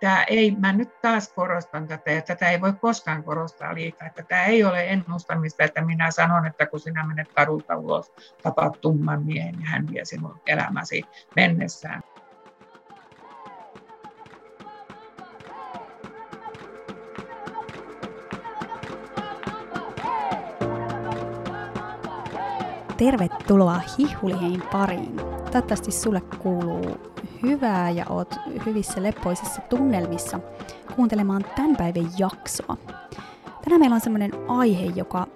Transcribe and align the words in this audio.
tämä 0.00 0.24
ei, 0.24 0.56
mä 0.58 0.72
nyt 0.72 1.00
taas 1.02 1.32
korostan 1.32 1.88
tätä, 1.88 2.10
ja 2.10 2.22
tätä 2.22 2.50
ei 2.50 2.60
voi 2.60 2.72
koskaan 2.72 3.24
korostaa 3.24 3.74
liikaa, 3.74 4.08
että 4.08 4.22
tämä 4.22 4.44
ei 4.44 4.64
ole 4.64 4.88
ennustamista, 4.88 5.64
että 5.64 5.84
minä 5.84 6.10
sanon, 6.10 6.46
että 6.46 6.66
kun 6.66 6.80
sinä 6.80 7.06
menet 7.06 7.32
kadulta 7.32 7.76
ulos, 7.76 8.12
tapaat 8.42 8.80
tumman 8.80 9.22
miehen 9.26 9.54
ja 9.60 9.66
hän 9.66 9.88
vie 9.92 10.04
sinun 10.04 10.40
elämäsi 10.46 11.02
mennessään. 11.36 12.02
Tervetuloa 22.96 23.80
Hihuliheen 23.98 24.62
pariin. 24.72 25.16
Toivottavasti 25.16 25.92
sulle 25.92 26.20
kuuluu 26.20 27.09
hyvää 27.42 27.90
ja 27.90 28.06
oot 28.08 28.34
hyvissä 28.66 29.02
leppoisissa 29.02 29.60
tunnelmissa 29.60 30.40
kuuntelemaan 30.96 31.44
tämän 31.56 31.76
päivän 31.76 32.10
jaksoa. 32.18 32.76
Tänään 33.64 33.80
meillä 33.80 33.94
on 33.94 34.00
semmoinen 34.00 34.32
aihe, 34.48 34.86
joka 34.86 35.26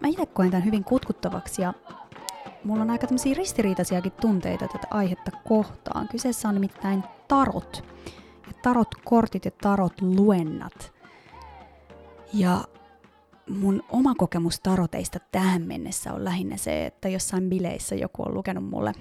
mä 0.00 0.08
itse 0.08 0.26
koen 0.26 0.50
tämän 0.50 0.64
hyvin 0.64 0.84
kutkuttavaksi 0.84 1.62
ja 1.62 1.74
mulla 2.64 2.82
on 2.82 2.90
aika 2.90 3.06
tämmöisiä 3.06 3.34
ristiriitaisiakin 3.34 4.12
tunteita 4.12 4.68
tätä 4.68 4.86
aihetta 4.90 5.30
kohtaan. 5.48 6.08
Kyseessä 6.08 6.48
on 6.48 6.54
nimittäin 6.54 7.04
tarot. 7.28 7.84
Ja 8.46 8.52
tarot-kortit 8.62 9.44
ja 9.44 9.50
tarot-luennat. 9.50 10.92
Ja 12.32 12.64
mun 13.48 13.82
oma 13.88 14.14
kokemus 14.14 14.60
taroteista 14.60 15.18
tähän 15.32 15.62
mennessä 15.62 16.12
on 16.12 16.24
lähinnä 16.24 16.56
se, 16.56 16.86
että 16.86 17.08
jossain 17.08 17.50
bileissä 17.50 17.94
joku 17.94 18.22
on 18.22 18.34
lukenut 18.34 18.64
mulle 18.64 18.92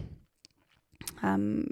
äm, 1.24 1.64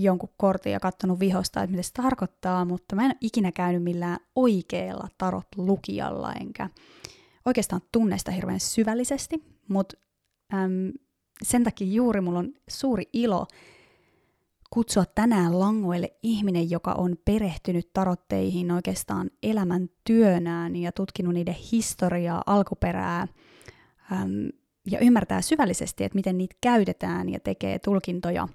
jonkun 0.00 0.28
kortin 0.36 0.72
ja 0.72 0.80
katsonut 0.80 1.20
vihosta, 1.20 1.62
että 1.62 1.70
mitä 1.70 1.82
se 1.82 1.92
tarkoittaa, 1.92 2.64
mutta 2.64 2.96
mä 2.96 3.02
en 3.02 3.10
ole 3.10 3.16
ikinä 3.20 3.52
käynyt 3.52 3.82
millään 3.82 4.18
oikealla 4.36 5.08
tarot-lukijalla, 5.18 6.32
enkä 6.32 6.70
oikeastaan 7.46 7.82
tunne 7.92 8.18
sitä 8.18 8.30
hirveän 8.30 8.60
syvällisesti, 8.60 9.44
mutta 9.68 9.96
äm, 10.54 10.92
sen 11.42 11.64
takia 11.64 11.86
juuri 11.86 12.20
mulla 12.20 12.38
on 12.38 12.52
suuri 12.68 13.08
ilo 13.12 13.46
kutsua 14.70 15.04
tänään 15.14 15.58
langoille 15.58 16.12
ihminen, 16.22 16.70
joka 16.70 16.92
on 16.92 17.16
perehtynyt 17.24 17.92
tarotteihin 17.92 18.70
oikeastaan 18.70 19.30
elämän 19.42 19.88
työnään 20.04 20.76
ja 20.76 20.92
tutkinut 20.92 21.34
niiden 21.34 21.56
historiaa, 21.72 22.42
alkuperää 22.46 23.20
äm, 24.12 24.48
ja 24.90 24.98
ymmärtää 24.98 25.42
syvällisesti, 25.42 26.04
että 26.04 26.16
miten 26.16 26.38
niitä 26.38 26.56
käytetään 26.60 27.28
ja 27.28 27.40
tekee 27.40 27.78
tulkintoja 27.78 28.48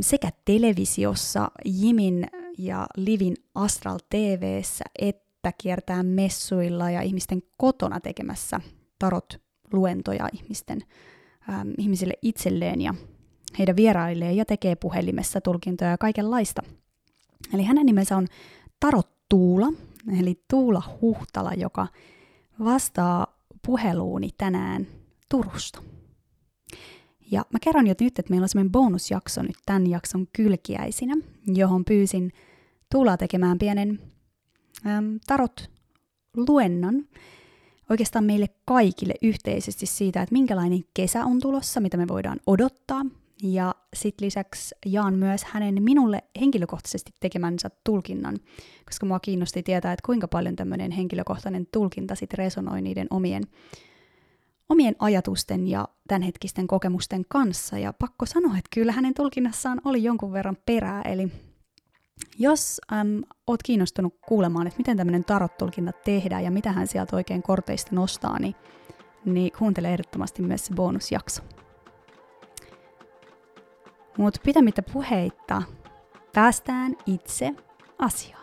sekä 0.00 0.30
televisiossa, 0.44 1.50
Jimin 1.64 2.26
ja 2.58 2.86
Livin 2.96 3.36
Astral 3.54 3.98
TVssä, 4.10 4.84
että 4.98 5.52
kiertää 5.58 6.02
messuilla 6.02 6.90
ja 6.90 7.02
ihmisten 7.02 7.42
kotona 7.56 8.00
tekemässä 8.00 8.60
tarot-luentoja 8.98 10.28
ihmisten, 10.32 10.82
äm, 11.48 11.72
ihmisille 11.78 12.14
itselleen 12.22 12.80
ja 12.80 12.94
heidän 13.58 13.76
vierailleen 13.76 14.36
ja 14.36 14.44
tekee 14.44 14.76
puhelimessa 14.76 15.40
tulkintoja 15.40 15.90
ja 15.90 15.98
kaikenlaista. 15.98 16.62
Eli 17.54 17.62
hänen 17.62 17.86
nimensä 17.86 18.16
on 18.16 18.26
Tarot 18.80 19.08
Tuula, 19.28 19.72
eli 20.20 20.44
Tuula 20.50 20.82
Huhtala, 21.00 21.54
joka 21.54 21.86
vastaa 22.64 23.26
puheluuni 23.66 24.30
tänään 24.38 24.86
Turusta. 25.28 25.82
Ja 27.32 27.44
mä 27.52 27.58
kerron 27.62 27.86
jo 27.86 27.94
nyt, 28.00 28.18
että 28.18 28.30
meillä 28.30 28.44
on 28.44 28.48
semmoinen 28.48 28.72
bonusjakso 28.72 29.42
nyt 29.42 29.56
tämän 29.66 29.86
jakson 29.86 30.26
kylkiäisinä, 30.32 31.14
johon 31.46 31.84
pyysin 31.84 32.32
Tuulaa 32.92 33.16
tekemään 33.16 33.58
pienen 33.58 33.98
äm, 34.86 35.20
tarot-luennan 35.26 37.08
oikeastaan 37.90 38.24
meille 38.24 38.46
kaikille 38.64 39.14
yhteisesti 39.22 39.86
siitä, 39.86 40.22
että 40.22 40.32
minkälainen 40.32 40.84
kesä 40.94 41.24
on 41.24 41.40
tulossa, 41.40 41.80
mitä 41.80 41.96
me 41.96 42.08
voidaan 42.08 42.40
odottaa. 42.46 43.06
Ja 43.42 43.74
sitten 43.94 44.26
lisäksi 44.26 44.74
jaan 44.86 45.14
myös 45.14 45.44
hänen 45.44 45.82
minulle 45.82 46.22
henkilökohtaisesti 46.40 47.10
tekemänsä 47.20 47.70
tulkinnan, 47.84 48.38
koska 48.86 49.06
mua 49.06 49.20
kiinnosti 49.20 49.62
tietää, 49.62 49.92
että 49.92 50.06
kuinka 50.06 50.28
paljon 50.28 50.56
tämmöinen 50.56 50.90
henkilökohtainen 50.90 51.66
tulkinta 51.72 52.14
sitten 52.14 52.38
resonoi 52.38 52.82
niiden 52.82 53.06
omien, 53.10 53.42
omien 54.72 54.96
ajatusten 54.98 55.68
ja 55.68 55.88
tämänhetkisten 56.08 56.66
kokemusten 56.66 57.24
kanssa. 57.28 57.78
Ja 57.78 57.92
pakko 57.92 58.26
sanoa, 58.26 58.58
että 58.58 58.68
kyllä 58.74 58.92
hänen 58.92 59.14
tulkinnassaan 59.14 59.80
oli 59.84 60.02
jonkun 60.02 60.32
verran 60.32 60.56
perää, 60.66 61.02
eli 61.02 61.32
jos 62.38 62.80
äm, 62.92 63.22
oot 63.46 63.62
kiinnostunut 63.62 64.14
kuulemaan, 64.28 64.66
että 64.66 64.78
miten 64.78 64.96
tämmöinen 64.96 65.24
tarot-tulkinta 65.24 65.92
tehdään 66.04 66.44
ja 66.44 66.50
mitä 66.50 66.72
hän 66.72 66.86
sieltä 66.86 67.16
oikein 67.16 67.42
korteista 67.42 67.94
nostaa, 67.94 68.38
niin, 68.38 68.54
niin 69.24 69.52
kuuntele 69.58 69.92
ehdottomasti 69.92 70.42
myös 70.42 70.66
se 70.66 70.74
bonusjakso. 70.74 71.42
Mutta 74.18 74.40
pitämättä 74.44 74.82
puheitta, 74.82 75.62
päästään 76.34 76.96
itse 77.06 77.54
asiaan. 77.98 78.41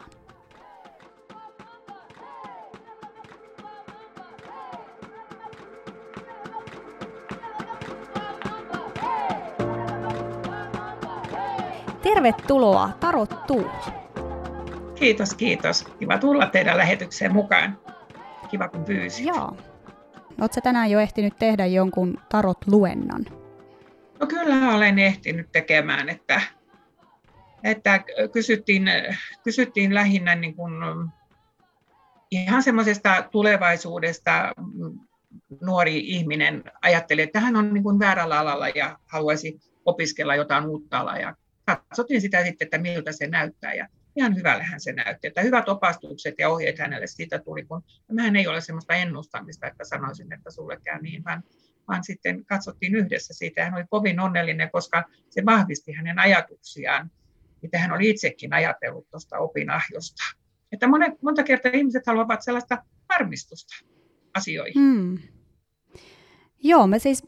Tervetuloa 12.14 12.90
Tarot 13.00 13.47
Tuuli. 13.47 13.70
Kiitos, 14.96 15.34
kiitos. 15.34 15.84
Kiva 16.00 16.18
tulla 16.18 16.47
teidän 16.47 16.78
lähetykseen 16.78 17.34
mukaan. 17.34 17.80
Kiva 18.52 18.68
kun 18.68 18.86
pyysit. 18.86 19.25
Joo. 19.25 19.58
Oletko 20.42 20.62
tänään 20.64 20.92
jo 20.92 21.00
ehtinyt 21.00 21.34
tehdä 21.40 21.66
jonkun 21.66 22.18
tarot-luennan? 22.30 23.25
No 24.20 24.28
kyllä 24.28 24.75
olen 24.75 25.00
ehtinyt 25.00 25.52
tekemään, 25.52 26.09
että, 26.09 26.42
että 27.64 28.03
kysyttiin, 28.31 28.91
kysyttiin 29.44 29.94
lähinnä 29.94 30.36
niin 30.36 30.56
kuin 30.56 30.74
ihan 32.31 32.64
semmoisesta 32.64 33.24
tulevaisuudesta 33.31 34.53
nuori 35.62 36.00
ihminen 36.00 36.64
ajatteli, 36.81 37.22
että 37.22 37.40
hän 37.40 37.56
on 37.56 37.74
niin 37.74 37.84
kuin 37.84 38.00
väärällä 38.00 38.40
alalla 38.40 38.70
ja 38.70 39.00
haluaisi 39.06 39.59
opiskella 39.86 40.36
jotain 40.36 40.66
uutta 40.66 41.00
alaa. 41.00 41.18
Ja 41.18 41.36
katsottiin 41.75 42.22
sitä 42.22 42.44
sitten, 42.44 42.66
että 42.66 42.78
miltä 42.78 43.12
se 43.12 43.28
näyttää. 43.28 43.74
Ja 43.74 43.88
ihan 44.16 44.35
hyvällähän 44.35 44.81
se 44.81 44.91
näytti. 44.91 45.28
Että 45.28 45.41
hyvät 45.41 45.69
opastukset 45.69 46.35
ja 46.38 46.50
ohjeet 46.50 46.80
hänelle 46.80 47.07
siitä 47.07 47.40
tuli, 47.40 47.66
kun 47.66 47.84
mehän 48.12 48.35
ei 48.35 48.47
ole 48.47 48.62
semmoista 48.62 48.94
ennustamista, 48.94 49.68
että 49.68 49.84
sanoisin, 49.84 50.34
että 50.34 50.52
sulle 50.52 50.78
käy 50.84 51.02
niin, 51.02 51.24
vaan 51.24 51.44
vaan 51.90 52.03
sitten 52.03 52.46
katsottiin 52.46 52.96
yhdessä 52.96 53.34
siitä. 53.34 53.63
Hän 53.63 53.74
oli 53.74 53.84
kovin 53.90 54.19
onnellinen, 54.19 54.72
koska 54.72 55.03
se 55.29 55.46
vahvisti 55.46 55.91
hänen 55.91 56.19
ajatuksiaan, 56.19 57.12
mitä 57.62 57.79
hän 57.79 57.91
oli 57.91 58.09
itsekin 58.09 58.53
ajatellut 58.53 59.09
tuosta 59.09 59.38
opinahjosta. 59.38 60.24
Että 60.72 60.88
monet, 60.88 61.22
monta 61.22 61.44
kertaa 61.44 61.72
ihmiset 61.75 62.08
haluavat 62.08 62.44
sellaista 62.44 62.84
varmistusta 63.09 63.85
asioihin. 64.34 64.81
Hmm. 64.81 65.18
Joo, 66.64 66.88
me 66.88 67.00
siis 67.00 67.24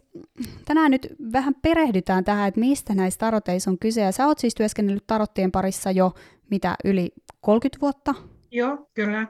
tänään 0.66 0.92
nyt 0.92 1.08
vähän 1.34 1.56
perehdytään 1.62 2.24
tähän, 2.24 2.48
että 2.48 2.60
mistä 2.60 2.96
näissä 2.96 3.18
taroteissa 3.18 3.72
on 3.72 3.78
kyse. 3.80 4.02
Ja 4.02 4.12
sä 4.12 4.28
oot 4.28 4.40
siis 4.40 4.56
työskennellyt 4.56 5.08
tarottien 5.08 5.52
parissa 5.52 5.92
jo 5.92 6.14
mitä 6.50 6.76
yli 6.86 7.12
30 7.42 7.82
vuotta? 7.82 8.16
Joo, 8.52 8.90
kyllä. 8.94 9.28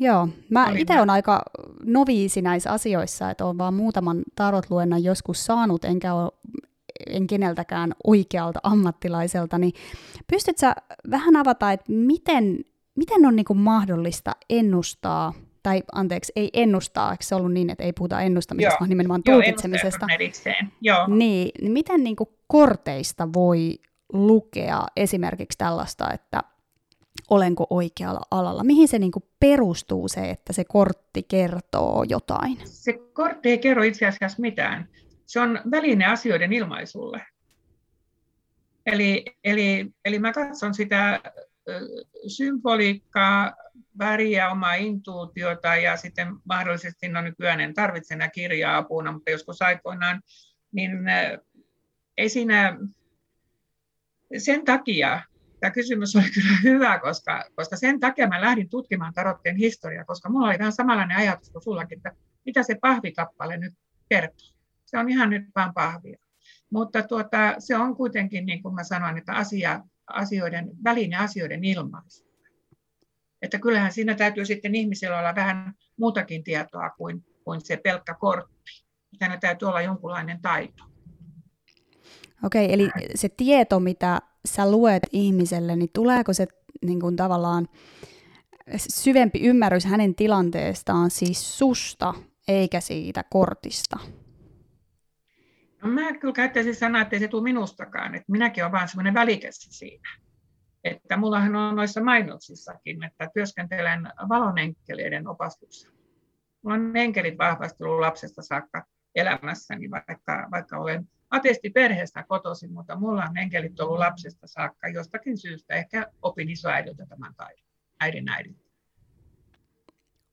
Joo, 0.00 0.28
mä 0.50 0.72
itse 0.76 0.96
olen 0.96 1.10
aika 1.10 1.42
noviisi 1.84 2.42
näissä 2.42 2.70
asioissa, 2.70 3.30
että 3.30 3.44
olen 3.44 3.58
vaan 3.58 3.74
muutaman 3.74 4.22
tarotluennan 4.36 5.04
joskus 5.04 5.46
saanut, 5.46 5.84
enkä 5.84 6.14
ole 6.14 6.32
en 7.06 7.26
keneltäkään 7.26 7.92
oikealta 8.04 8.60
ammattilaiselta, 8.62 9.58
niin 9.58 9.72
pystytkö 10.30 10.60
sä 10.60 10.74
vähän 11.10 11.36
avata, 11.36 11.72
että 11.72 11.92
miten, 11.92 12.64
miten 12.94 13.26
on 13.26 13.36
niin 13.36 13.46
mahdollista 13.56 14.32
ennustaa, 14.50 15.32
tai 15.62 15.82
anteeksi, 15.92 16.32
ei 16.36 16.50
ennustaa, 16.52 17.12
eikö 17.12 17.24
se 17.24 17.34
ollut 17.34 17.52
niin, 17.52 17.70
että 17.70 17.84
ei 17.84 17.92
puhuta 17.92 18.20
ennustamisesta, 18.20 18.76
vaan 18.80 18.88
nimenomaan 18.88 19.22
tulkitsemisesta. 19.22 20.06
Joo, 20.80 21.06
Niin, 21.06 21.50
niin 21.60 21.72
miten 21.72 22.04
niin 22.04 22.16
korteista 22.46 23.32
voi 23.32 23.78
lukea 24.12 24.86
esimerkiksi 24.96 25.58
tällaista, 25.58 26.12
että 26.12 26.42
olenko 27.30 27.66
oikealla 27.70 28.20
alalla? 28.30 28.64
Mihin 28.64 28.88
se 28.88 28.98
niin 28.98 29.12
kuin 29.12 29.24
perustuu 29.40 30.08
se, 30.08 30.30
että 30.30 30.52
se 30.52 30.64
kortti 30.64 31.22
kertoo 31.22 32.04
jotain? 32.08 32.58
Se 32.64 32.92
kortti 33.12 33.50
ei 33.50 33.58
kerro 33.58 33.82
itse 33.82 34.06
asiassa 34.06 34.42
mitään. 34.42 34.88
Se 35.26 35.40
on 35.40 35.60
väline 35.70 36.06
asioiden 36.06 36.52
ilmaisulle. 36.52 37.26
Eli, 38.86 39.24
eli, 39.44 39.90
eli 40.04 40.18
mä 40.18 40.32
katson 40.32 40.74
sitä 40.74 41.20
symboliikkaa, 42.26 43.52
väriä, 43.98 44.50
omaa 44.50 44.74
intuutiota 44.74 45.76
ja 45.76 45.96
sitten 45.96 46.28
mahdollisesti, 46.44 47.08
no 47.08 47.22
nykyään 47.22 47.60
en 47.60 47.74
tarvitse 47.74 48.14
enää 48.14 48.28
kirjaa 48.28 48.76
apuna, 48.76 49.12
mutta 49.12 49.30
joskus 49.30 49.62
aikoinaan, 49.62 50.22
niin 50.72 50.90
ei 52.16 52.28
siinä 52.28 52.78
sen 54.38 54.64
takia 54.64 55.22
tämä 55.62 55.70
kysymys 55.70 56.16
oli 56.16 56.30
kyllä 56.34 56.56
hyvä, 56.62 56.98
koska, 56.98 57.44
koska 57.54 57.76
sen 57.76 58.00
takia 58.00 58.28
mä 58.28 58.40
lähdin 58.40 58.68
tutkimaan 58.68 59.12
tarottien 59.12 59.56
historiaa, 59.56 60.04
koska 60.04 60.30
mulla 60.30 60.46
oli 60.46 60.58
vähän 60.58 60.72
samanlainen 60.72 61.16
ajatus 61.16 61.50
kuin 61.50 61.62
sullakin, 61.62 61.98
että 61.98 62.12
mitä 62.46 62.62
se 62.62 62.78
pahvikappale 62.80 63.56
nyt 63.56 63.74
kertoo. 64.08 64.48
Se 64.84 64.98
on 64.98 65.08
ihan 65.08 65.30
nyt 65.30 65.44
vain 65.56 65.74
pahvia. 65.74 66.18
Mutta 66.70 67.02
tuota, 67.02 67.54
se 67.58 67.76
on 67.76 67.96
kuitenkin, 67.96 68.46
niin 68.46 68.62
kuin 68.62 68.74
mä 68.74 68.84
sanoin, 68.84 69.18
että 69.18 69.32
asia, 69.32 69.80
asioiden, 70.06 70.70
väline 70.84 71.16
asioiden 71.16 71.64
ilmaisu. 71.64 72.31
Että 73.42 73.58
kyllähän 73.58 73.92
siinä 73.92 74.14
täytyy 74.14 74.44
sitten 74.44 74.74
ihmisillä 74.74 75.18
olla 75.18 75.34
vähän 75.34 75.72
muutakin 75.96 76.44
tietoa 76.44 76.90
kuin, 76.90 77.24
kuin 77.44 77.60
se 77.60 77.76
pelkkä 77.76 78.14
kortti. 78.14 78.62
Tänne 79.18 79.38
täytyy 79.40 79.68
olla 79.68 79.82
jonkunlainen 79.82 80.42
taito. 80.42 80.84
Okei, 82.44 82.72
eli 82.72 82.88
se 83.14 83.28
tieto, 83.28 83.80
mitä 83.80 84.18
sä 84.44 84.70
luet 84.70 85.02
ihmiselle, 85.12 85.76
niin 85.76 85.90
tuleeko 85.92 86.32
se 86.32 86.46
niin 86.84 87.00
kuin 87.00 87.16
tavallaan 87.16 87.68
syvempi 88.76 89.40
ymmärrys 89.40 89.84
hänen 89.84 90.14
tilanteestaan 90.14 91.10
siis 91.10 91.58
susta, 91.58 92.14
eikä 92.48 92.80
siitä 92.80 93.24
kortista? 93.30 93.98
No 95.82 95.88
mä 95.88 96.12
kyllä 96.12 96.34
käyttäisin 96.34 96.74
sanaa, 96.74 97.02
että 97.02 97.16
ei 97.16 97.20
se 97.20 97.28
tule 97.28 97.42
minustakaan. 97.42 98.14
Että 98.14 98.32
minäkin 98.32 98.64
olen 98.64 98.72
vain 98.72 98.88
semmoinen 98.88 99.14
välikäs 99.14 99.68
siinä. 99.70 100.08
Että 100.84 101.16
mullahan 101.16 101.56
on 101.56 101.76
noissa 101.76 102.04
mainoksissakin, 102.04 103.04
että 103.04 103.30
työskentelen 103.34 104.08
valonenkeleiden 104.28 105.28
opastuksessa. 105.28 105.88
Mulla 106.62 106.76
on 106.76 106.96
enkelit 106.96 107.38
vahvasti 107.38 107.84
ollut 107.84 108.00
lapsesta 108.00 108.42
saakka 108.42 108.86
elämässäni, 109.14 109.90
vaikka, 109.90 110.48
vaikka 110.50 110.78
olen 110.78 111.08
perheestä 111.74 112.24
kotoisin, 112.28 112.72
mutta 112.72 112.96
mulla 112.96 113.24
on 113.24 113.36
enkelit 113.36 113.80
ollut 113.80 113.98
lapsesta 113.98 114.46
saakka 114.46 114.88
jostakin 114.88 115.38
syystä. 115.38 115.74
Ehkä 115.74 116.06
opin 116.22 116.50
isoäidiltä 116.50 117.06
tämän 117.06 117.34
taidon, 117.34 117.64
äidin 118.00 118.28
äidin. 118.28 118.56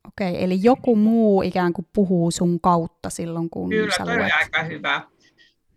Okei, 0.07 0.43
eli 0.43 0.59
joku 0.63 0.95
muu 0.95 1.41
ikään 1.41 1.73
kuin 1.73 1.87
puhuu 1.93 2.31
sun 2.31 2.59
kautta 2.61 3.09
silloin, 3.09 3.49
kun 3.49 3.69
Kyllä, 3.69 3.95
sä 3.97 4.05
luet. 4.05 4.31
aika 4.39 4.63
hyvä. 4.63 5.01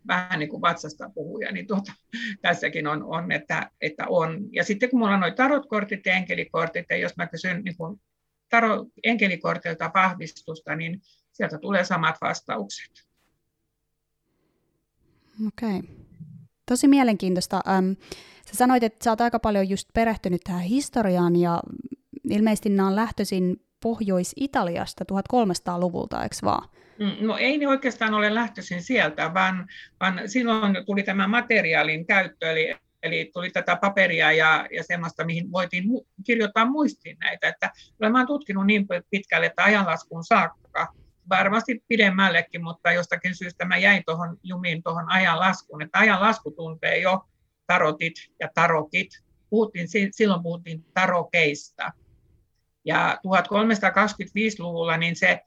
Vähän 0.06 0.38
niin 0.38 0.48
kuin 0.48 0.60
vatsasta 0.60 1.10
puhuja, 1.14 1.52
niin 1.52 1.66
tuota, 1.66 1.92
tässäkin 2.42 2.86
on, 2.86 3.02
on 3.04 3.32
että, 3.32 3.70
että, 3.80 4.04
on. 4.08 4.52
Ja 4.52 4.64
sitten 4.64 4.90
kun 4.90 4.98
mulla 4.98 5.14
on 5.14 5.20
noin 5.20 5.34
tarotkortit 5.34 6.06
ja 6.06 6.14
enkelikortit, 6.14 6.86
ja 6.90 6.96
jos 6.96 7.16
mä 7.16 7.26
kysyn 7.26 7.64
niin 7.64 7.76
kun 7.76 8.00
taro, 8.48 8.86
enkelikortilta 9.04 9.90
vahvistusta, 9.94 10.76
niin 10.76 11.00
sieltä 11.32 11.58
tulee 11.58 11.84
samat 11.84 12.16
vastaukset. 12.20 12.90
Okei. 15.46 15.78
Okay. 15.78 15.90
Tosi 16.68 16.88
mielenkiintoista. 16.88 17.60
Ähm, 17.68 17.92
sä 18.46 18.56
sanoit, 18.56 18.82
että 18.82 19.04
sä 19.04 19.10
oot 19.10 19.20
aika 19.20 19.38
paljon 19.38 19.68
just 19.68 19.88
perehtynyt 19.94 20.40
tähän 20.44 20.62
historiaan 20.62 21.36
ja 21.36 21.60
ilmeisesti 22.30 22.68
nämä 22.68 22.88
on 22.88 22.96
lähtöisin 22.96 23.64
Pohjois-Italiasta 23.82 25.04
1300-luvulta, 25.12 26.22
eikö 26.22 26.36
vaan? 26.42 26.68
Mm, 26.98 27.26
no 27.26 27.36
ei 27.36 27.58
ne 27.58 27.68
oikeastaan 27.68 28.14
ole 28.14 28.34
lähtöisin 28.34 28.82
sieltä, 28.82 29.34
vaan, 29.34 29.68
vaan 30.00 30.20
silloin 30.26 30.76
tuli 30.86 31.02
tämä 31.02 31.28
materiaalin 31.28 32.06
käyttö, 32.06 32.50
eli, 32.50 32.74
eli 33.02 33.30
tuli 33.34 33.50
tätä 33.50 33.76
paperia 33.76 34.32
ja, 34.32 34.66
ja 34.72 34.82
semmoista, 34.82 35.24
mihin 35.24 35.52
voitiin 35.52 35.84
mu- 35.84 36.06
kirjoittaa 36.26 36.64
muistiin 36.64 37.16
näitä. 37.20 37.48
Että 37.48 37.70
olen 38.00 38.12
mä 38.12 38.26
tutkinut 38.26 38.66
niin 38.66 38.86
pitkälle, 39.10 39.46
että 39.46 39.64
ajanlaskun 39.64 40.24
saakka 40.24 40.94
varmasti 41.28 41.84
pidemmällekin, 41.88 42.64
mutta 42.64 42.92
jostakin 42.92 43.34
syystä 43.34 43.64
mä 43.64 43.76
jäin 43.76 44.02
tuohon 44.06 44.36
jumiin 44.42 44.82
tuohon 44.82 45.10
ajanlaskuun, 45.10 45.82
että 45.82 45.98
ajanlasku 45.98 46.50
tuntee 46.50 46.98
jo 46.98 47.24
tarotit 47.66 48.14
ja 48.40 48.48
tarokit. 48.54 49.08
Puhuttiin, 49.50 49.88
silloin 50.12 50.42
puhuttiin 50.42 50.84
tarokeista. 50.94 51.92
Ja 52.84 53.18
1325-luvulla 53.26 54.96
niin 54.96 55.16
se, 55.16 55.40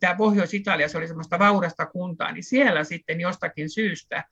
tämä 0.00 0.14
Pohjois-Italia, 0.14 0.88
se 0.88 0.98
oli 0.98 1.08
semmoista 1.08 1.38
vaurasta 1.38 1.86
kuntaa, 1.86 2.32
niin 2.32 2.44
siellä 2.44 2.84
sitten 2.84 3.20
jostakin 3.20 3.70
syystä, 3.70 4.24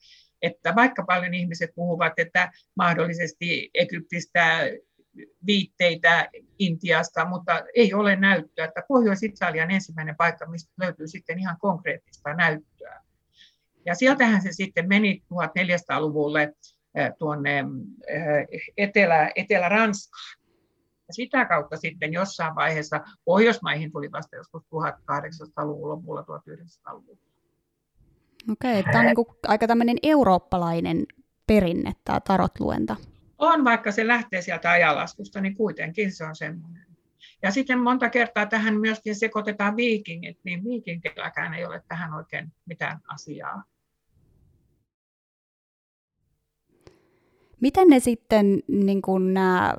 että 0.43 0.75
vaikka 0.75 1.05
paljon 1.05 1.35
ihmiset 1.35 1.71
puhuvat, 1.75 2.13
että 2.17 2.53
mahdollisesti 2.77 3.71
Egyptistä 3.75 4.61
viitteitä 5.47 6.29
Intiasta, 6.59 7.25
mutta 7.25 7.63
ei 7.75 7.95
ole 7.95 8.17
näyttöä. 8.17 8.65
Että 8.65 8.83
Pohjois-Italian 8.89 9.71
ensimmäinen 9.71 10.17
paikka, 10.17 10.47
mistä 10.47 10.73
löytyy 10.81 11.09
sitten 11.09 11.39
ihan 11.39 11.57
konkreettista 11.61 12.35
näyttöä. 12.35 13.01
Ja 13.87 13.95
sieltähän 13.95 14.43
se 14.43 14.53
sitten 14.53 14.89
meni 14.89 15.23
1400-luvulle 15.33 16.53
tuonne 17.19 17.65
Etelä, 18.77 19.31
Etelä-Ranskaan. 19.37 20.44
Ja 21.09 21.15
sitä 21.15 21.45
kautta 21.45 21.77
sitten 21.77 22.13
jossain 22.13 22.55
vaiheessa 22.55 23.01
Pohjoismaihin 23.25 23.93
tuli 23.93 24.13
vasta 24.13 24.37
joskus 24.37 24.63
1800-luvun 24.63 25.89
lopulla, 25.89 26.21
1900-luvulla. 26.21 27.19
Okei, 28.53 28.83
tämä 28.83 28.99
on 28.99 29.07
niin 29.07 29.17
kuin 29.17 29.29
aika 29.49 29.67
tämmöinen 29.67 29.97
eurooppalainen 30.03 31.07
perinne, 31.47 31.93
tämä 32.05 32.21
tarotluenta. 32.21 32.97
On, 33.39 33.65
vaikka 33.65 33.93
se 33.93 34.07
lähtee 34.07 34.43
sieltä 34.43 34.71
ajanlaskusta, 34.71 35.41
niin 35.41 35.55
kuitenkin 35.55 36.13
se 36.13 36.25
on 36.25 36.37
semmoinen. 36.37 36.87
Ja 37.43 37.51
sitten 37.51 37.79
monta 37.79 38.11
kertaa 38.11 38.47
tähän 38.47 38.81
myöskin 38.81 39.17
sekoitetaan 39.17 39.77
viikingit, 39.77 40.39
niin 40.45 40.65
viikinkilläkään 40.65 41.55
ei 41.55 41.65
ole 41.65 41.83
tähän 41.89 42.15
oikein 42.15 42.53
mitään 42.67 43.01
asiaa. 43.09 43.65
Miten 47.61 47.89
ne 47.89 48.01
sitten, 48.01 48.63
niin 48.69 49.03
kuin 49.03 49.35
nämä, 49.35 49.75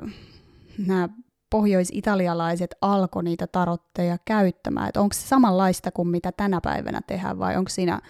nämä 0.78 1.10
pohjois-italialaiset 1.50 2.76
alkoi 2.82 3.24
niitä 3.24 3.48
tarotteja 3.48 4.18
käyttämään? 4.26 4.88
Että 4.88 5.02
onko 5.02 5.14
se 5.14 5.28
samanlaista 5.28 5.92
kuin 5.92 6.08
mitä 6.08 6.32
tänä 6.32 6.60
päivänä 6.64 7.02
tehdään 7.08 7.40
vai 7.40 7.58
onko 7.58 7.70
siinä 7.70 8.02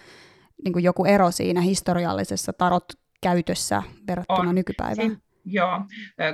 niin 0.64 0.72
kuin 0.72 0.84
joku 0.84 1.04
ero 1.04 1.30
siinä 1.30 1.60
historiallisessa 1.60 2.52
tarot 2.52 2.84
käytössä 3.22 3.82
verrattuna 4.08 4.48
on. 4.48 4.54
nykypäivään? 4.54 5.22
Joo, 5.44 5.80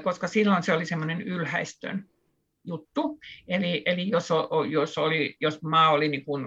koska 0.04 0.28
silloin 0.28 0.62
se 0.62 0.72
oli 0.72 0.86
semmoinen 0.86 1.22
ylhäistön 1.22 2.08
juttu. 2.64 3.18
Eli, 3.48 3.82
eli 3.86 4.08
jos, 4.08 4.28
jos, 4.70 4.98
oli, 4.98 5.36
jos 5.40 5.62
maa 5.62 5.90
oli 5.90 6.08
niin 6.08 6.24
kuin, 6.24 6.44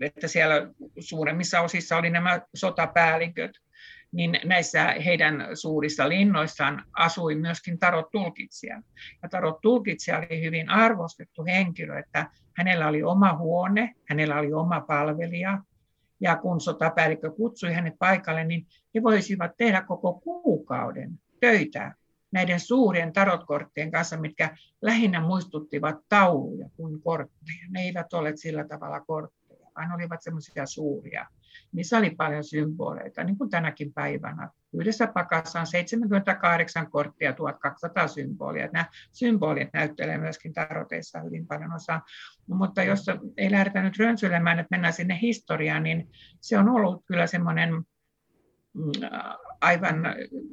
että 0.00 0.28
siellä 0.28 0.70
suuremmissa 1.00 1.60
osissa 1.60 1.96
oli 1.96 2.10
nämä 2.10 2.40
sotapäälliköt, 2.54 3.50
niin 4.12 4.40
näissä 4.44 4.84
heidän 5.04 5.48
suurissa 5.54 6.08
linnoissaan 6.08 6.84
asui 6.92 7.34
myöskin 7.34 7.78
tarot 7.78 8.10
tulkitsija. 8.10 8.82
Ja 9.22 9.28
tarot 9.28 9.60
tulkitsija 9.60 10.18
oli 10.18 10.42
hyvin 10.44 10.70
arvostettu 10.70 11.44
henkilö, 11.44 11.98
että 11.98 12.30
hänellä 12.56 12.88
oli 12.88 13.02
oma 13.02 13.36
huone, 13.36 13.94
hänellä 14.08 14.38
oli 14.38 14.52
oma 14.52 14.80
palvelija, 14.80 15.62
ja 16.20 16.36
kun 16.36 16.60
sotapäällikkö 16.60 17.30
kutsui 17.30 17.72
hänet 17.72 17.94
paikalle, 17.98 18.44
niin 18.44 18.66
he 18.94 19.02
voisivat 19.02 19.52
tehdä 19.56 19.82
koko 19.82 20.14
kuukauden 20.14 21.10
töitä 21.40 21.94
näiden 22.32 22.60
suurien 22.60 23.12
tarotkorttien 23.12 23.90
kanssa, 23.90 24.16
mitkä 24.16 24.56
lähinnä 24.82 25.20
muistuttivat 25.20 25.96
tauluja 26.08 26.68
kuin 26.76 27.00
kortteja. 27.00 27.66
Ne 27.70 27.80
eivät 27.80 28.12
ole 28.12 28.32
sillä 28.36 28.64
tavalla 28.64 29.00
kortteja, 29.00 29.66
vaan 29.76 29.92
olivat 29.92 30.22
semmoisia 30.22 30.66
suuria. 30.66 31.26
Niissä 31.72 31.98
oli 31.98 32.10
paljon 32.10 32.44
symboleita, 32.44 33.24
niin 33.24 33.38
kuin 33.38 33.50
tänäkin 33.50 33.92
päivänä. 33.92 34.50
Yhdessä 34.72 35.06
pakassa 35.06 35.60
on 35.60 35.66
78 35.66 36.90
korttia, 36.90 37.32
1200 37.32 38.08
symbolia. 38.08 38.68
Nämä 38.72 38.84
symbolit 39.12 39.68
näyttelee 39.72 40.18
myöskin 40.18 40.52
taroteissa 40.52 41.20
hyvin 41.20 41.46
paljon 41.46 41.72
osaa. 41.72 42.02
Mutta 42.46 42.82
jos 42.82 43.06
ei 43.36 43.50
lähdetä 43.50 43.82
nyt 43.82 43.98
rönsyilemään, 43.98 44.58
että 44.58 44.68
mennään 44.70 44.92
sinne 44.92 45.18
historiaan, 45.22 45.82
niin 45.82 46.08
se 46.40 46.58
on 46.58 46.68
ollut 46.68 47.04
kyllä 47.06 47.26
semmoinen 47.26 47.74
mm, 47.74 48.90
aivan 49.60 49.96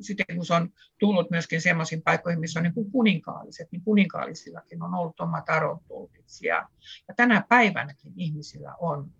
sitten 0.01 0.35
kun 0.35 0.45
se 0.45 0.53
on 0.53 0.69
tullut 0.99 1.29
myöskin 1.31 1.61
sellaisiin 1.61 2.01
paikkoihin, 2.01 2.39
missä 2.39 2.59
on 2.59 2.63
niin 2.63 2.73
kuin 2.73 2.91
kuninkaalliset, 2.91 3.67
niin 3.71 3.81
kuninkaallisillakin 3.81 4.83
on 4.83 4.93
ollut 4.93 5.19
oma 5.19 5.41
tarontulkitsija. 5.41 6.69
Ja 7.07 7.13
tänä 7.15 7.43
päivänäkin 7.49 8.13
ihmisillä 8.15 8.75
on, 8.79 9.11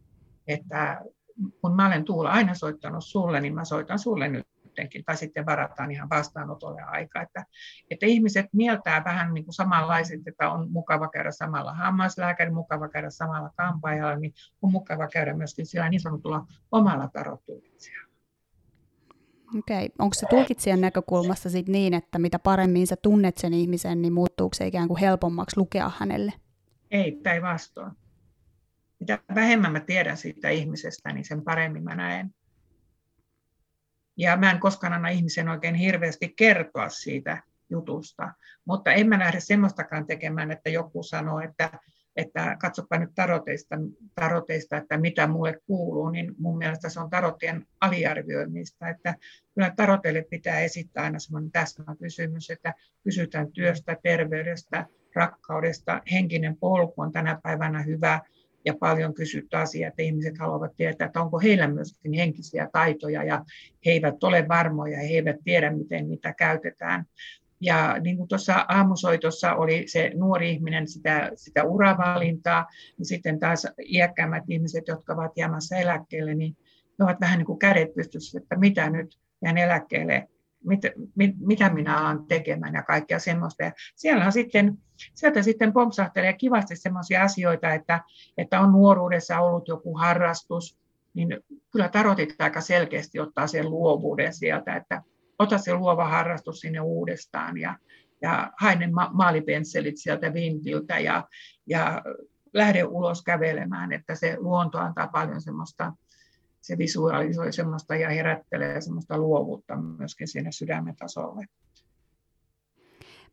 että 0.48 1.01
kun 1.62 1.75
mä 1.75 1.88
olen 1.88 2.06
Tuula 2.06 2.30
aina 2.30 2.54
soittanut 2.54 3.06
sulle, 3.06 3.42
niin 3.42 3.56
mä 3.56 3.65
soitan 3.65 4.00
sulle 4.00 4.27
nytkin, 4.27 5.06
tai 5.06 5.18
sitten 5.18 5.46
varataan 5.46 5.92
ihan 5.92 6.10
vastaanotolle 6.10 6.82
aika, 6.82 7.22
että, 7.22 7.46
että 7.92 8.06
ihmiset 8.06 8.46
mieltää 8.54 9.04
vähän 9.06 9.34
niin 9.34 9.46
kuin 9.46 9.54
samanlaiset, 9.54 10.27
että 10.27 10.51
on 10.51 10.72
mukava 10.72 11.08
käydä 11.08 11.32
samalla 11.32 11.74
hammaslääkäri, 11.74 12.51
mukava 12.51 12.89
käydä 12.89 13.10
samalla 13.10 13.50
kampaajalla, 13.58 14.15
niin 14.15 14.34
on 14.62 14.72
mukava 14.72 15.08
käydä 15.08 15.34
myöskin 15.34 15.65
sillä 15.65 15.89
niin 15.89 16.01
sanotulla 16.01 16.48
omalla 16.72 17.10
tarotulkitsijalla. 17.13 18.06
Okei. 19.60 19.89
Onko 20.00 20.13
se 20.13 20.25
tulkitsijan 20.30 20.82
näkökulmasta 20.82 21.50
sit 21.50 21.68
niin, 21.68 21.94
että 21.94 22.20
mitä 22.20 22.39
paremmin 22.39 22.88
sä 22.88 22.96
tunnet 22.96 23.38
sen 23.38 23.54
ihmisen, 23.54 24.01
niin 24.01 24.13
muuttuuko 24.13 24.54
se 24.54 24.68
ikään 24.68 24.88
kuin 24.88 25.00
helpommaksi 25.00 25.58
lukea 25.58 25.92
hänelle? 25.98 26.34
Ei, 26.92 27.12
päinvastoin. 27.24 27.92
Mitä 29.00 29.20
vähemmän 29.36 29.72
mä 29.72 29.80
tiedän 29.80 30.18
siitä 30.18 30.50
ihmisestä, 30.50 31.14
niin 31.14 31.25
sen 31.25 31.42
paremmin 31.42 31.84
mä 31.84 31.96
näen. 31.96 32.36
Ja 34.18 34.38
mä 34.38 34.52
en 34.52 34.60
koskaan 34.60 34.94
anna 34.94 35.10
ihmisen 35.10 35.50
oikein 35.50 35.75
hirveästi 35.75 36.34
kertoa 36.36 36.90
siitä 36.90 37.44
jutusta. 37.70 38.34
Mutta 38.66 38.92
en 38.92 39.10
mä 39.10 39.20
lähde 39.20 39.40
semmoistakaan 39.40 40.08
tekemään, 40.08 40.52
että 40.52 40.70
joku 40.70 41.04
sanoo, 41.04 41.40
että, 41.40 41.80
että 42.16 42.58
katsopa 42.60 42.98
nyt 42.98 43.10
taroteista, 43.16 43.75
taroteista, 44.16 44.78
että 44.78 44.98
mitä 44.98 45.28
mulle 45.28 45.60
kuuluu, 45.68 46.10
niin 46.10 46.36
mun 46.38 46.58
mielestä 46.58 46.90
se 46.90 47.00
on 47.00 47.10
tarotien 47.10 47.68
aliarvioimista, 47.82 48.90
että 48.90 49.16
kyllä 49.54 49.74
taroteille 49.75 50.25
pitää 50.30 50.60
esittää 50.60 51.04
aina 51.04 51.20
semmoinen 51.20 51.52
kysymys, 52.00 52.50
että 52.50 52.74
kysytään 53.04 53.52
työstä, 53.52 53.98
terveydestä, 54.04 54.86
rakkaudesta, 55.16 56.02
henkinen 56.12 56.58
polku 56.58 57.02
on 57.02 57.12
tänä 57.12 57.40
päivänä 57.44 57.84
hyvä, 57.84 58.22
ja 58.66 58.74
paljon 58.80 59.14
kysytty 59.14 59.58
asia, 59.58 59.88
että 59.88 60.02
ihmiset 60.02 60.38
haluavat 60.38 60.76
tietää, 60.76 61.06
että 61.06 61.22
onko 61.22 61.40
heillä 61.40 61.68
myöskin 61.68 62.14
henkisiä 62.14 62.70
taitoja 62.74 63.24
ja 63.24 63.46
he 63.86 63.92
eivät 63.92 64.24
ole 64.24 64.48
varmoja, 64.48 64.98
he 64.98 65.08
eivät 65.08 65.36
tiedä, 65.44 65.72
miten 65.72 66.08
niitä 66.10 66.34
käytetään. 66.34 67.06
Ja 67.62 67.98
niin 68.02 68.18
kuin 68.18 68.28
tuossa 68.28 68.66
aamusoitossa 68.68 69.54
oli 69.54 69.84
se 69.88 70.12
nuori 70.16 70.52
ihminen 70.52 70.88
sitä, 70.88 71.32
sitä 71.36 71.64
uravalintaa, 71.64 72.66
niin 72.98 73.06
sitten 73.06 73.40
taas 73.40 73.68
iäkkäämmät 73.90 74.44
ihmiset, 74.50 74.88
jotka 74.88 75.14
ovat 75.14 75.32
jäämässä 75.38 75.78
eläkkeelle, 75.78 76.36
niin 76.36 76.58
ne 77.00 77.06
ovat 77.06 77.22
vähän 77.22 77.38
niin 77.38 77.46
kuin 77.46 77.60
kädet 77.60 77.94
pystyssä, 77.94 78.40
että 78.40 78.56
mitä 78.56 78.90
nyt 78.90 79.20
jään 79.42 79.58
eläkkeelle, 79.58 80.28
mit, 80.66 80.80
mit, 81.16 81.36
mitä 81.40 81.70
minä 81.70 81.98
alan 81.98 82.26
tekemään 82.28 82.74
ja 82.74 82.84
kaikkea 82.84 83.20
semmoista. 83.20 83.64
Ja 83.64 83.72
siellä 83.96 84.26
on 84.26 84.32
sitten, 84.32 84.78
sieltä 85.14 85.42
sitten 85.42 85.74
pompsahtelee 85.74 86.34
kivasti 86.34 86.76
semmoisia 86.76 87.24
asioita, 87.24 87.74
että, 87.74 88.02
että 88.38 88.60
on 88.60 88.72
nuoruudessa 88.72 89.40
ollut 89.40 89.68
joku 89.68 89.98
harrastus, 89.98 90.80
niin 91.14 91.40
kyllä 91.72 91.90
tarotit 91.90 92.36
aika 92.40 92.62
selkeästi 92.62 93.20
ottaa 93.20 93.48
sen 93.48 93.70
luovuuden 93.70 94.34
sieltä, 94.34 94.76
että 94.76 95.02
ota 95.40 95.58
se 95.58 95.74
luova 95.74 96.10
harrastus 96.10 96.60
sinne 96.60 96.80
uudestaan 96.80 97.58
ja, 97.58 97.78
ja 98.22 98.54
hae 98.58 98.76
ne 98.76 98.88
ma- 98.88 99.12
maalipensselit 99.14 99.98
sieltä 99.98 100.34
vintiltä 100.34 101.00
ja, 101.00 101.28
ja 101.68 102.02
lähde 102.54 102.84
ulos 102.84 103.24
kävelemään, 103.24 103.92
että 103.92 104.16
se 104.16 104.36
luonto 104.40 104.78
antaa 104.78 105.08
paljon 105.08 105.42
semmoista, 105.42 105.94
se 106.66 106.78
visualisoi 106.78 107.54
semmoista 107.54 107.96
ja 107.96 108.10
herättelee 108.10 108.82
semmoista 108.82 109.18
luovuutta 109.18 109.76
myöskin 109.76 110.28
siinä 110.28 110.52
sydämen 110.52 110.96
tasolle. 110.96 111.46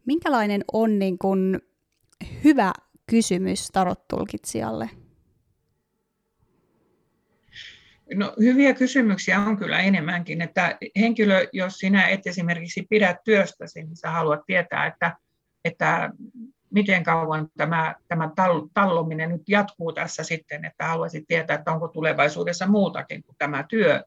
Minkälainen 0.06 0.64
on 0.72 0.98
niin 0.98 1.18
kun 1.18 1.60
hyvä 2.44 2.72
kysymys 3.06 3.68
tarottulkitsijalle? 3.72 4.90
No, 8.14 8.34
hyviä 8.40 8.74
kysymyksiä 8.74 9.40
on 9.40 9.56
kyllä 9.56 9.80
enemmänkin, 9.80 10.42
että 10.42 10.78
henkilö, 10.96 11.48
jos 11.52 11.78
sinä 11.78 12.08
et 12.08 12.26
esimerkiksi 12.26 12.86
pidä 12.90 13.18
työstäsi, 13.24 13.82
niin 13.82 13.96
sä 13.96 14.10
haluat 14.10 14.40
tietää, 14.46 14.86
että, 14.86 15.16
että 15.64 16.10
miten 16.72 17.04
kauan 17.04 17.48
tämä, 17.56 17.94
tämä 18.08 18.30
tallominen 18.74 19.30
nyt 19.30 19.42
jatkuu 19.48 19.92
tässä 19.92 20.22
sitten, 20.22 20.64
että 20.64 20.84
haluaisit 20.84 21.24
tietää, 21.28 21.56
että 21.56 21.72
onko 21.72 21.88
tulevaisuudessa 21.88 22.66
muutakin 22.66 23.22
kuin 23.22 23.36
tämä 23.38 23.64
työ. 23.68 24.02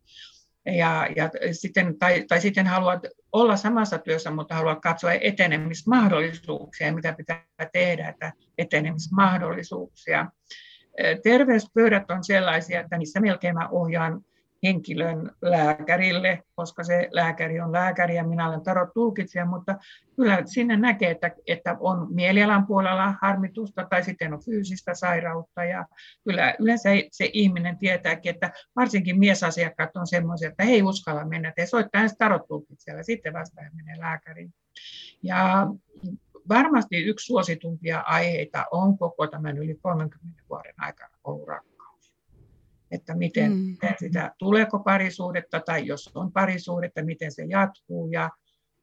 Ja, 0.66 1.08
ja 1.16 1.30
sitten, 1.52 2.00
tai, 2.00 2.26
tai 2.28 2.42
sitten 2.42 2.68
haluat 2.68 3.00
olla 3.32 3.56
samassa 3.56 3.98
työssä, 3.98 4.32
mutta 4.32 4.56
haluat 4.56 4.82
katsoa 4.82 5.12
etenemismahdollisuuksia, 5.12 6.94
mitä 6.94 7.14
pitää 7.14 7.46
tehdä, 7.74 8.10
että 8.10 8.34
etenemismahdollisuuksia 8.58 10.26
terveyspöydät 11.24 12.12
on 12.12 12.24
sellaisia, 12.24 12.80
että 12.80 12.98
niissä 12.98 13.20
melkein 13.20 13.56
mä 13.56 13.70
ohjaan 13.70 14.22
henkilön 14.66 15.32
lääkärille, 15.42 16.44
koska 16.56 16.84
se 16.84 17.10
lääkäri 17.12 17.60
on 17.60 17.72
lääkäri 17.72 18.16
ja 18.16 18.24
minä 18.24 18.48
olen 18.48 18.64
tarot 18.64 18.94
tulkitsija, 18.94 19.46
mutta 19.46 19.76
kyllä 20.16 20.42
sinne 20.46 20.78
näkee, 20.78 21.12
että, 21.12 21.32
että 21.48 21.78
on 21.80 22.14
mielialan 22.14 22.68
puolella 22.68 23.16
harmitusta 23.22 23.88
tai 23.90 24.04
sitten 24.04 24.34
on 24.34 24.44
fyysistä 24.46 24.94
sairautta 24.94 25.64
ja 25.64 25.86
kyllä 26.24 26.56
yleensä 26.60 26.90
se 27.12 27.30
ihminen 27.34 27.78
tietääkin, 27.78 28.34
että 28.34 28.52
varsinkin 28.76 29.20
miesasiakkaat 29.20 29.98
on 29.98 30.08
semmoisia, 30.08 30.50
että 30.50 30.64
he 30.64 30.72
ei 30.72 30.84
uskalla 30.84 31.26
mennä, 31.26 31.50
että 31.50 31.62
he 31.62 31.66
soittaa 31.66 32.02
ensin 32.02 32.18
tarot 32.18 32.48
tulkitsijalle, 32.48 33.04
sitten 33.04 33.34
vasta 33.34 33.62
he 33.62 33.70
menee 33.74 34.00
lääkäriin. 34.00 34.54
Ja 35.24 35.68
varmasti 36.50 36.98
yksi 36.98 37.26
suositumpia 37.26 38.00
aiheita 38.00 38.66
on 38.72 38.98
koko 38.98 39.28
tämän 39.28 39.58
yli 39.58 39.76
30 39.82 40.44
vuoden 40.50 40.74
aikana 40.78 41.18
ollut 41.24 41.48
rakkaus. 41.48 41.75
Että 42.92 43.16
miten, 43.16 43.52
mm. 43.52 43.58
miten 43.58 43.96
sitä, 44.00 44.32
tuleeko 44.38 44.80
parisuudetta 44.80 45.60
tai 45.60 45.88
jos 45.88 46.12
on 46.16 46.32
parisuudetta, 46.32 47.04
miten 47.04 47.32
se 47.32 47.44
jatkuu 47.44 48.08
ja, 48.12 48.30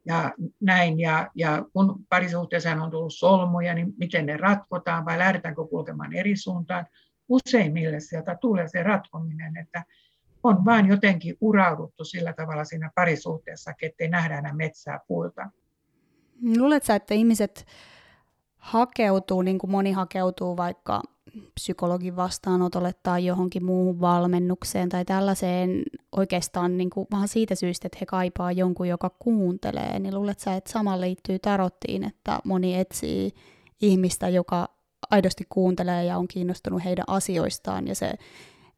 ja 0.05 0.33
näin. 0.61 1.01
Ja, 1.01 1.31
ja 1.35 1.65
kun 1.73 2.05
parisuhteeseen 2.09 2.81
on 2.81 2.91
tullut 2.91 3.15
solmuja, 3.15 3.75
niin 3.75 3.95
miten 3.99 4.27
ne 4.27 4.37
ratkotaan 4.37 5.05
vai 5.05 5.19
lähdetäänkö 5.19 5.65
kulkemaan 5.65 6.13
eri 6.13 6.37
suuntaan. 6.37 6.87
Useimmille 7.29 8.01
sieltä 8.01 8.37
tulee 8.41 8.69
se 8.69 8.83
ratkominen, 8.83 9.57
että 9.57 9.85
on 10.43 10.65
vain 10.65 10.87
jotenkin 10.87 11.37
urauduttu 11.41 12.05
sillä 12.05 12.33
tavalla 12.33 12.65
siinä 12.65 12.91
parisuhteessa, 12.95 13.73
ettei 13.83 14.09
nähdä 14.09 14.39
enää 14.39 14.55
metsää 14.55 15.01
puilta. 15.09 15.51
Luuletko 16.57 16.93
että 16.93 17.15
ihmiset 17.15 17.67
hakeutuu, 18.57 19.43
niin 19.43 19.59
kuin 19.59 19.71
moni 19.71 19.93
hakeutuu 19.93 20.57
vaikka 20.57 21.03
psykologin 21.55 22.17
vastaanotolle 22.17 22.95
tai 23.03 23.27
johonkin 23.27 23.65
muuhun 23.65 24.01
valmennukseen 24.01 24.89
tai 24.89 25.05
tällaiseen. 25.05 25.83
Oikeastaan 26.17 26.79
niin 26.79 26.91
kuin 26.91 27.07
vaan 27.11 27.29
siitä 27.29 27.55
syystä, 27.55 27.87
että 27.87 27.99
he 28.01 28.07
kaipaa 28.07 28.53
jonkun, 28.53 28.89
joka 28.89 29.11
kuuntelee, 29.19 29.99
niin 29.99 30.15
luuletko 30.15 30.51
että 30.51 30.73
sama 30.73 31.01
liittyy 31.01 31.39
tarottiin, 31.39 32.05
että 32.05 32.39
moni 32.45 32.79
etsii 32.79 33.33
ihmistä, 33.83 34.29
joka 34.29 34.69
aidosti 35.11 35.45
kuuntelee 35.49 36.05
ja 36.05 36.19
on 36.19 36.29
kiinnostunut 36.29 36.85
heidän 36.85 37.05
asioistaan. 37.07 37.89
Ja 37.89 37.95
se 37.95 38.13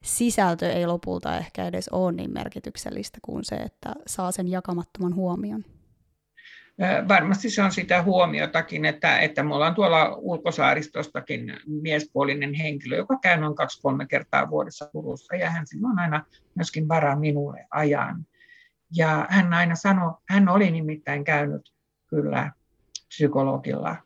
sisältö 0.05 0.73
ei 0.73 0.87
lopulta 0.87 1.39
ehkä 1.39 1.67
edes 1.67 1.89
ole 1.89 2.13
niin 2.13 2.33
merkityksellistä 2.33 3.19
kuin 3.23 3.45
se, 3.45 3.57
että 3.57 3.93
saa 4.07 4.33
sen 4.33 4.49
jakamattoman 4.49 5.15
huomion 5.15 5.65
varmasti 7.09 7.51
se 7.51 7.63
on 7.63 7.73
sitä 7.73 8.03
huomiotakin, 8.03 8.85
että, 8.85 9.19
että 9.19 9.43
me 9.43 9.55
ollaan 9.55 9.75
tuolla 9.75 10.15
ulkosaaristostakin 10.17 11.57
miespuolinen 11.67 12.55
henkilö, 12.55 12.97
joka 12.97 13.19
käy 13.23 13.41
noin 13.41 13.55
kaksi-kolme 13.55 14.07
kertaa 14.07 14.51
vuodessa 14.51 14.89
Turussa, 14.93 15.37
ja 15.37 15.51
hän 15.51 15.65
on 15.85 15.99
aina 15.99 16.25
myöskin 16.55 16.89
varaa 16.89 17.17
minulle 17.17 17.67
ajan. 17.71 18.27
Ja 18.97 19.27
hän 19.31 19.53
aina 19.53 19.75
sanoi, 19.75 20.15
hän 20.29 20.49
oli 20.49 20.71
nimittäin 20.71 21.25
käynyt 21.25 21.73
kyllä 22.07 22.53
psykologilla 23.09 23.97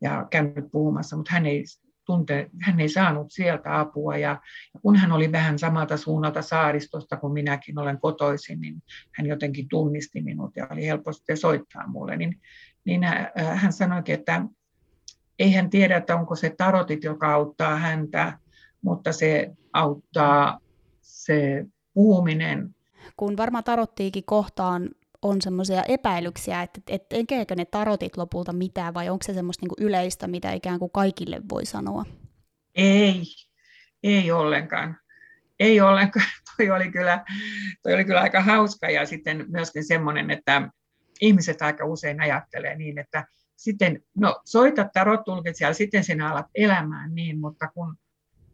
ja 0.00 0.26
käynyt 0.30 0.72
puhumassa, 0.72 1.16
mutta 1.16 1.32
hän 1.32 1.46
ei 1.46 1.64
tunte, 2.08 2.50
hän 2.60 2.80
ei 2.80 2.88
saanut 2.88 3.26
sieltä 3.30 3.80
apua 3.80 4.16
ja, 4.16 4.40
ja 4.74 4.80
kun 4.80 4.96
hän 4.96 5.12
oli 5.12 5.32
vähän 5.32 5.58
samalta 5.58 5.96
suunnalta 5.96 6.42
saaristosta 6.42 7.16
kuin 7.16 7.32
minäkin 7.32 7.78
olen 7.78 8.00
kotoisin, 8.00 8.60
niin 8.60 8.82
hän 9.14 9.26
jotenkin 9.26 9.68
tunnisti 9.68 10.22
minut 10.22 10.56
ja 10.56 10.66
oli 10.70 10.86
helposti 10.86 11.36
soittaa 11.36 11.86
mulle, 11.86 12.16
niin, 12.16 12.40
niin 12.84 13.00
hän 13.54 13.72
sanoikin, 13.72 14.14
että 14.14 14.42
ei 15.38 15.52
hän 15.52 15.70
tiedä, 15.70 15.96
että 15.96 16.16
onko 16.16 16.34
se 16.34 16.54
tarotit, 16.58 17.04
joka 17.04 17.34
auttaa 17.34 17.76
häntä, 17.76 18.38
mutta 18.82 19.12
se 19.12 19.50
auttaa 19.72 20.60
se 21.00 21.64
puhuminen. 21.94 22.74
Kun 23.16 23.36
varmaan 23.36 23.64
tarottiikin 23.64 24.24
kohtaan 24.26 24.88
on 25.22 25.42
semmoisia 25.42 25.82
epäilyksiä, 25.88 26.62
että, 26.62 26.80
että 26.88 27.16
tekeekö 27.16 27.54
ne 27.54 27.64
tarotit 27.64 28.16
lopulta 28.16 28.52
mitään 28.52 28.94
vai 28.94 29.08
onko 29.08 29.22
se 29.22 29.34
semmoista 29.34 29.62
niin 29.62 29.68
kuin 29.68 29.86
yleistä, 29.86 30.28
mitä 30.28 30.52
ikään 30.52 30.78
kuin 30.78 30.90
kaikille 30.90 31.40
voi 31.50 31.66
sanoa? 31.66 32.04
Ei, 32.74 33.22
ei 34.02 34.32
ollenkaan. 34.32 34.96
Ei 35.60 35.80
ollenkaan. 35.80 36.26
Toi 36.56 36.70
oli 36.70 36.90
kyllä, 36.90 37.24
toi 37.82 37.94
oli 37.94 38.04
kyllä 38.04 38.20
aika 38.20 38.40
hauska 38.40 38.90
ja 38.90 39.06
sitten 39.06 39.44
myöskin 39.48 39.84
semmoinen, 39.84 40.30
että 40.30 40.70
ihmiset 41.20 41.62
aika 41.62 41.84
usein 41.84 42.20
ajattelee 42.20 42.76
niin, 42.76 42.98
että 42.98 43.26
sitten, 43.56 44.02
no 44.16 44.40
soita 44.44 44.88
tarot 44.94 45.24
tulkitsijalla, 45.24 45.74
sitten 45.74 46.04
sinä 46.04 46.30
alat 46.30 46.46
elämään 46.54 47.14
niin, 47.14 47.40
mutta 47.40 47.68
kun 47.68 47.96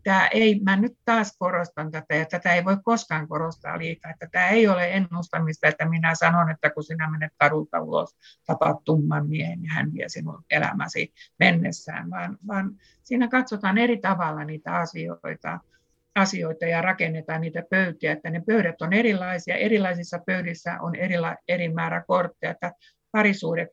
tämä 0.04 0.26
ei, 0.26 0.60
mä 0.60 0.76
nyt 0.76 0.92
taas 1.04 1.36
korostan 1.38 1.90
tätä, 1.90 2.14
ja 2.14 2.24
tätä 2.24 2.54
ei 2.54 2.64
voi 2.64 2.76
koskaan 2.84 3.28
korostaa 3.28 3.78
liikaa, 3.78 4.10
että 4.10 4.28
tämä 4.32 4.48
ei 4.48 4.68
ole 4.68 4.92
ennustamista, 4.92 5.68
että 5.68 5.88
minä 5.88 6.14
sanon, 6.14 6.50
että 6.50 6.70
kun 6.70 6.84
sinä 6.84 7.10
menet 7.10 7.32
kadulta 7.38 7.80
ulos, 7.80 8.16
tapaat 8.46 8.84
tumman 8.84 9.28
miehen 9.28 9.62
ja 9.62 9.72
hän 9.72 9.92
vie 9.94 10.08
sinun 10.08 10.44
elämäsi 10.50 11.12
mennessään, 11.38 12.10
vaan, 12.10 12.38
vaan 12.46 12.70
siinä 13.02 13.28
katsotaan 13.28 13.78
eri 13.78 13.96
tavalla 13.96 14.44
niitä 14.44 14.76
asioita, 14.76 15.60
asioita 16.14 16.66
ja 16.66 16.82
rakennetaan 16.82 17.40
niitä 17.40 17.62
pöytiä, 17.70 18.12
että 18.12 18.30
ne 18.30 18.42
pöydät 18.46 18.82
on 18.82 18.92
erilaisia, 18.92 19.56
erilaisissa 19.56 20.18
pöydissä 20.26 20.80
on 20.80 20.94
eri, 20.94 21.14
eri 21.48 21.68
määrä 21.68 22.04
kortteja, 22.06 22.50
että 22.50 22.72
parisuudet 23.10 23.68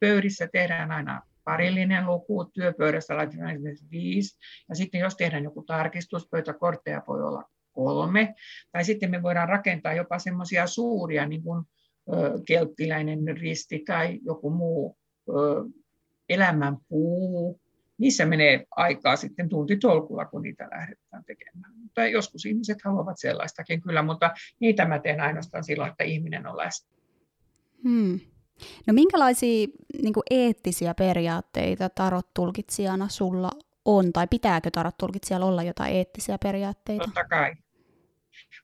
pöydissä 0.00 0.48
tehdään 0.52 0.92
aina 0.92 1.22
parillinen 1.46 2.06
luku, 2.06 2.44
työpöydässä 2.44 3.16
laitetaan 3.16 3.50
esimerkiksi 3.50 3.90
viisi, 3.90 4.38
ja 4.68 4.74
sitten 4.74 5.00
jos 5.00 5.16
tehdään 5.16 5.44
joku 5.44 5.62
tarkistuspöytä, 5.62 6.52
kortteja 6.52 7.02
voi 7.08 7.22
olla 7.22 7.44
kolme, 7.72 8.34
tai 8.72 8.84
sitten 8.84 9.10
me 9.10 9.22
voidaan 9.22 9.48
rakentaa 9.48 9.94
jopa 9.94 10.18
semmoisia 10.18 10.66
suuria 10.66 11.26
niin 11.26 11.42
kuin 11.42 11.64
kelppiläinen 12.46 13.36
risti 13.36 13.82
tai 13.86 14.18
joku 14.22 14.50
muu 14.50 14.98
elämän 16.28 16.76
puu. 16.88 17.60
Niissä 17.98 18.26
menee 18.26 18.66
aikaa 18.70 19.16
sitten 19.16 19.48
tuntitolkulla, 19.48 20.24
kun 20.24 20.42
niitä 20.42 20.68
lähdetään 20.70 21.24
tekemään. 21.24 21.74
Mutta 21.76 22.06
joskus 22.06 22.46
ihmiset 22.46 22.78
haluavat 22.84 23.18
sellaistakin 23.18 23.82
kyllä, 23.82 24.02
mutta 24.02 24.30
niitä 24.60 24.84
mä 24.84 24.98
teen 24.98 25.20
ainoastaan 25.20 25.64
silloin, 25.64 25.90
että 25.90 26.04
ihminen 26.04 26.46
on 26.46 26.56
läsnä. 26.56 26.96
Hmm. 27.82 28.20
No 28.86 28.92
minkälaisia 28.92 29.66
niin 30.02 30.14
eettisiä 30.30 30.94
periaatteita 30.94 31.88
tarot-tulkitsijana 31.88 33.08
sulla 33.08 33.50
on, 33.84 34.12
tai 34.12 34.26
pitääkö 34.26 34.70
tarot-tulkitsijalla 34.70 35.46
olla 35.46 35.62
jotain 35.62 35.94
eettisiä 35.94 36.38
periaatteita? 36.42 37.04
Totta 37.04 37.24
kai. 37.24 37.52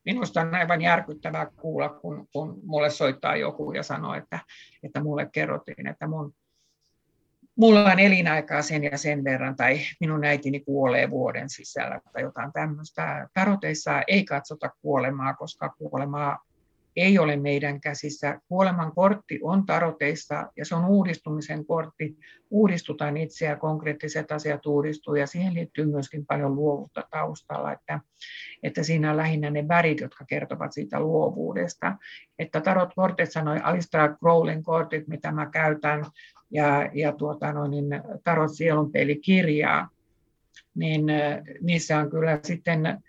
Minusta 0.05 0.41
on 0.41 0.55
aivan 0.55 0.83
järkyttävää 0.83 1.47
kuulla, 1.47 1.89
kun, 1.89 2.29
kun 2.33 2.61
mulle 2.65 2.91
soittaa 2.91 3.37
joku 3.37 3.73
ja 3.73 3.83
sanoo, 3.83 4.15
että, 4.15 4.39
että 4.83 5.03
mulle 5.03 5.29
kerrottiin, 5.33 5.87
että 5.87 6.07
mun, 6.07 6.35
mulla 7.57 7.85
on 7.93 7.99
elinaikaa 7.99 8.63
sen 8.63 8.85
ja 8.85 8.99
sen 8.99 9.25
verran, 9.25 9.57
tai 9.57 9.79
minun 10.01 10.25
äitini 10.25 10.61
kuolee 10.61 11.11
vuoden 11.11 11.51
sisällä, 11.51 12.01
tai 12.13 12.23
jotain 12.23 12.53
tämmöistä. 12.53 13.29
Taroteissa 13.35 14.03
ei 14.07 14.25
katsota 14.25 14.71
kuolemaa, 14.83 15.35
koska 15.35 15.69
kuolemaa 15.69 16.39
ei 16.97 17.19
ole 17.19 17.37
meidän 17.37 17.81
käsissä. 17.81 18.41
Kuoleman 18.49 18.93
kortti 18.95 19.41
on 19.43 19.67
taroteissa 19.67 20.53
ja 20.57 20.65
se 20.65 20.75
on 20.75 20.85
uudistumisen 20.85 21.67
kortti. 21.67 22.17
Uudistutaan 22.51 23.17
itse 23.17 23.47
ja 23.47 23.57
konkreettiset 23.57 24.33
asiat 24.33 24.67
uudistuu 24.67 25.15
ja 25.15 25.27
siihen 25.27 25.55
liittyy 25.55 25.87
myöskin 25.87 26.27
paljon 26.27 26.55
luovuutta 26.55 27.05
taustalla, 27.11 27.73
että, 27.73 28.01
että 28.63 28.83
siinä 28.83 29.11
on 29.11 29.17
lähinnä 29.17 29.51
ne 29.51 29.69
värit, 29.69 30.01
jotka 30.01 30.25
kertovat 30.25 30.73
siitä 30.73 31.01
luovuudesta. 31.01 31.97
Että 32.39 32.61
tarot 32.61 32.91
kortit 32.97 33.33
sanoi 33.33 33.59
Alistair 33.63 34.17
Crowlin 34.17 34.63
kortit, 34.63 35.09
mitä 35.09 35.33
mä 35.33 35.47
käytän, 35.47 36.07
ja, 36.51 36.91
ja 36.93 37.13
tuota, 37.13 37.53
no, 37.53 37.67
niin 37.67 37.87
tarot 38.25 38.55
sielunpelikirjaa, 38.55 39.89
niin 40.75 41.05
niissä 41.61 41.99
on 41.99 42.11
kyllä 42.11 42.41
sitten 42.43 43.03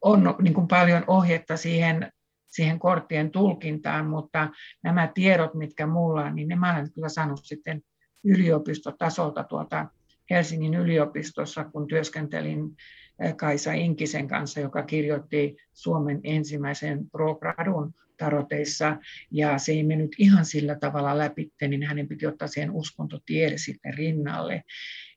on 0.00 0.34
niin 0.42 0.54
kuin 0.54 0.68
paljon 0.68 1.04
ohjetta 1.06 1.56
siihen, 1.56 2.12
siihen 2.46 2.78
korttien 2.78 3.30
tulkintaan, 3.30 4.06
mutta 4.06 4.48
nämä 4.84 5.10
tiedot, 5.14 5.54
mitkä 5.54 5.86
mulla 5.86 6.24
on, 6.24 6.34
niin 6.34 6.48
ne 6.48 6.56
mä 6.56 6.74
olen 6.74 6.92
kyllä 6.92 7.08
saanut 7.08 7.40
sitten 7.42 7.82
yliopistotasolta 8.24 9.44
tuolta 9.44 9.86
Helsingin 10.30 10.74
yliopistossa, 10.74 11.64
kun 11.64 11.86
työskentelin 11.86 12.76
eh, 13.20 13.36
Kaisa 13.36 13.72
Inkisen 13.72 14.28
kanssa, 14.28 14.60
joka 14.60 14.82
kirjoitti 14.82 15.56
Suomen 15.72 16.20
ensimmäisen 16.24 17.10
pro-gradun 17.10 17.94
taroteissa, 18.18 18.96
ja 19.30 19.58
se 19.58 19.72
ei 19.72 19.82
mennyt 19.82 20.16
ihan 20.18 20.44
sillä 20.44 20.74
tavalla 20.74 21.18
läpi, 21.18 21.52
niin 21.68 21.82
hänen 21.82 22.08
piti 22.08 22.26
ottaa 22.26 22.48
siihen 22.48 22.70
uskontotiede 22.70 23.58
sitten 23.58 23.94
rinnalle. 23.94 24.64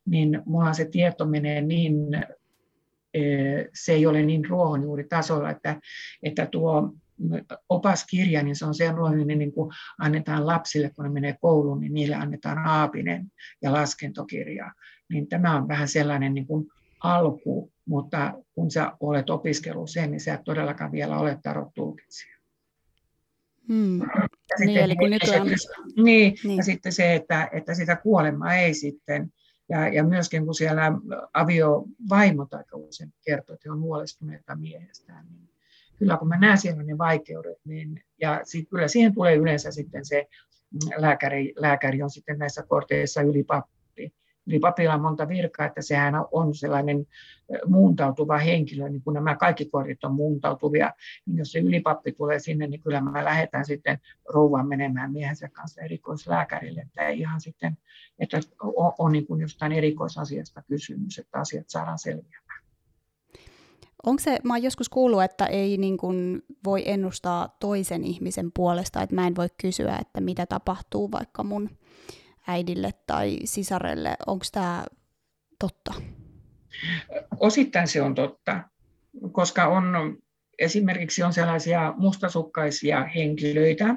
Niin 0.06 0.42
mulla 0.46 0.74
se 0.74 0.86
tieto 0.86 1.26
menee 1.26 1.62
niin 1.62 1.96
se 3.74 3.94
ei 3.94 4.06
ole 4.06 4.22
niin 4.22 4.46
ruohonjuuritasolla, 4.46 5.50
että, 5.50 5.80
että 6.24 6.46
tuo 6.46 6.94
opaskirja, 7.70 8.44
niin 8.44 8.56
se 8.56 8.66
on 8.66 8.76
sellainen, 8.76 9.28
niin 9.38 9.52
kuin 9.52 9.72
annetaan 9.98 10.48
lapsille, 10.48 10.92
kun 10.96 11.04
ne 11.06 11.12
menee 11.12 11.36
kouluun, 11.42 11.80
niin 11.80 11.94
niille 11.94 12.16
annetaan 12.16 12.58
aapinen 12.58 13.32
ja 13.62 13.74
laskentokirja. 13.74 14.72
Niin 15.10 15.28
tämä 15.28 15.58
on 15.58 15.68
vähän 15.68 15.88
sellainen 15.88 16.34
niin 16.34 16.48
kuin 16.48 16.68
alku, 17.04 17.72
mutta 17.86 18.34
kun 18.56 18.72
sä 18.72 18.92
olet 19.00 19.30
opiskellut 19.30 19.90
sen, 19.90 20.12
niin 20.12 20.22
sä 20.22 20.34
et 20.34 20.44
todellakaan 20.44 20.92
vielä 20.92 21.18
ole 21.18 21.40
tarot 21.44 21.74
tulkitsija. 21.74 22.38
Hmm. 23.68 24.02
Niin, 24.60 24.78
eli 24.78 24.96
kun 24.96 25.10
nyt 25.10 25.22
on... 25.24 25.48
niin, 26.04 26.36
niin, 26.44 26.58
ja 26.58 26.64
sitten 26.64 26.92
se, 26.92 27.16
että, 27.16 27.50
että 27.52 27.74
sitä 27.74 27.96
kuolemaa 27.96 28.56
ei 28.56 28.74
sitten 28.74 29.34
ja, 29.72 29.88
ja 29.88 30.04
myöskin 30.04 30.46
kun 30.46 30.56
siellä 30.56 30.92
aviovaimot 31.34 32.54
aika 32.54 32.78
usein 32.78 33.14
kertoo, 33.26 33.54
että 33.54 33.70
he 33.70 33.72
on 33.72 33.82
huolestuneita 33.82 34.56
miehestään, 34.56 35.26
niin 35.30 35.50
kyllä 35.98 36.18
kun 36.18 36.28
mä 36.28 36.38
näen 36.38 36.58
siellä 36.58 36.84
ne 36.84 36.98
vaikeudet, 36.98 37.58
niin, 37.66 38.04
ja 38.22 38.42
sit, 38.44 38.70
kyllä 38.70 38.88
siihen 38.88 39.14
tulee 39.14 39.36
yleensä 39.36 39.72
sitten 39.72 40.06
se 40.06 40.28
mm, 40.72 40.80
lääkäri, 41.02 41.54
lääkäri 41.58 42.04
on 42.04 42.10
sitten 42.10 42.40
näissä 42.40 42.64
korteissa 42.64 43.22
ylipappi, 43.22 43.81
Eli 44.48 44.60
papilla 44.60 44.94
on 44.94 45.02
monta 45.02 45.28
virkaa, 45.28 45.66
että 45.66 45.82
sehän 45.82 46.14
on 46.32 46.56
sellainen 46.56 47.08
muuntautuva 47.66 48.38
henkilö, 48.38 48.90
niin 48.90 49.02
kun 49.02 49.14
nämä 49.14 49.36
kaikki 49.36 49.66
kortit 49.66 50.04
on 50.04 50.14
muuntautuvia, 50.14 50.94
niin 51.26 51.38
jos 51.38 51.52
se 51.52 51.60
ylipappi 51.60 52.12
tulee 52.12 52.40
sinne, 52.40 52.68
niin 52.68 52.82
kyllä 52.82 53.02
mä 53.02 53.26
lähetän 53.26 53.66
sitten 53.66 54.00
rouvan 54.30 54.68
menemään 54.68 55.12
miehensä 55.12 55.50
kanssa 55.50 55.82
erikoislääkärille, 55.82 56.82
että 56.82 57.08
ei 57.08 57.20
ihan 57.20 57.42
sitten, 57.42 57.78
että 58.20 58.40
on, 58.62 58.94
on 58.98 59.12
niin 59.12 59.28
kuin 59.28 59.42
jostain 59.42 59.72
erikoisasiasta 59.72 60.64
kysymys, 60.68 61.20
että 61.20 61.40
asiat 61.40 61.70
saadaan 61.70 62.00
selviämään. 62.00 62.62
Onko 64.04 64.20
se, 64.20 64.40
mä 64.44 64.54
oon 64.54 64.64
joskus 64.64 64.90
kuullut, 64.90 65.24
että 65.24 65.46
ei 65.46 65.78
niin 65.78 65.98
kuin 65.98 66.44
voi 66.64 66.84
ennustaa 66.86 67.58
toisen 67.60 68.04
ihmisen 68.04 68.52
puolesta, 68.56 69.02
että 69.02 69.16
mä 69.16 69.28
en 69.28 69.36
voi 69.36 69.48
kysyä, 69.62 69.98
että 70.02 70.22
mitä 70.22 70.46
tapahtuu 70.46 71.12
vaikka 71.12 71.44
mun 71.44 71.70
äidille 72.52 72.92
tai 73.08 73.38
sisarelle. 73.46 74.16
Onko 74.28 74.46
tämä 74.52 74.86
totta? 75.60 75.94
Osittain 77.40 77.88
se 77.88 78.02
on 78.02 78.16
totta, 78.16 78.64
koska 79.32 79.68
on 79.68 80.18
esimerkiksi 80.60 81.24
on 81.24 81.34
sellaisia 81.34 81.94
mustasukkaisia 81.98 83.04
henkilöitä, 83.04 83.96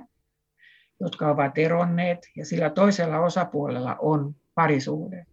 jotka 1.00 1.30
ovat 1.30 1.58
eronneet 1.58 2.18
ja 2.36 2.46
sillä 2.46 2.70
toisella 2.70 3.18
osapuolella 3.18 3.96
on 4.00 4.34
parisuhde. 4.54 5.26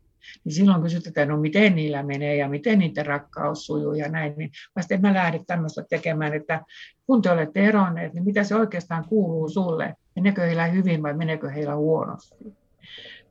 Niin 0.43 0.53
silloin 0.53 0.81
kysytään, 0.81 1.27
no 1.27 1.37
miten 1.37 1.75
niillä 1.75 2.03
menee 2.03 2.35
ja 2.35 2.49
miten 2.49 2.79
niiden 2.79 3.05
rakkaus 3.05 3.65
sujuu 3.65 3.93
ja 3.93 4.09
näin. 4.09 4.33
Niin 4.37 4.51
vasta 4.75 4.93
en 4.93 5.01
mä 5.01 5.13
lähde 5.13 5.39
tämmöistä 5.47 5.83
tekemään, 5.89 6.33
että 6.33 6.61
kun 7.05 7.21
te 7.21 7.31
olette 7.31 7.65
eronneet, 7.65 8.13
niin 8.13 8.23
mitä 8.23 8.43
se 8.43 8.55
oikeastaan 8.55 9.05
kuuluu 9.07 9.49
sulle? 9.49 9.95
Meneekö 10.15 10.41
heillä 10.41 10.65
hyvin 10.65 11.03
vai 11.03 11.13
meneekö 11.13 11.49
heillä 11.49 11.75
huonosti? 11.75 12.35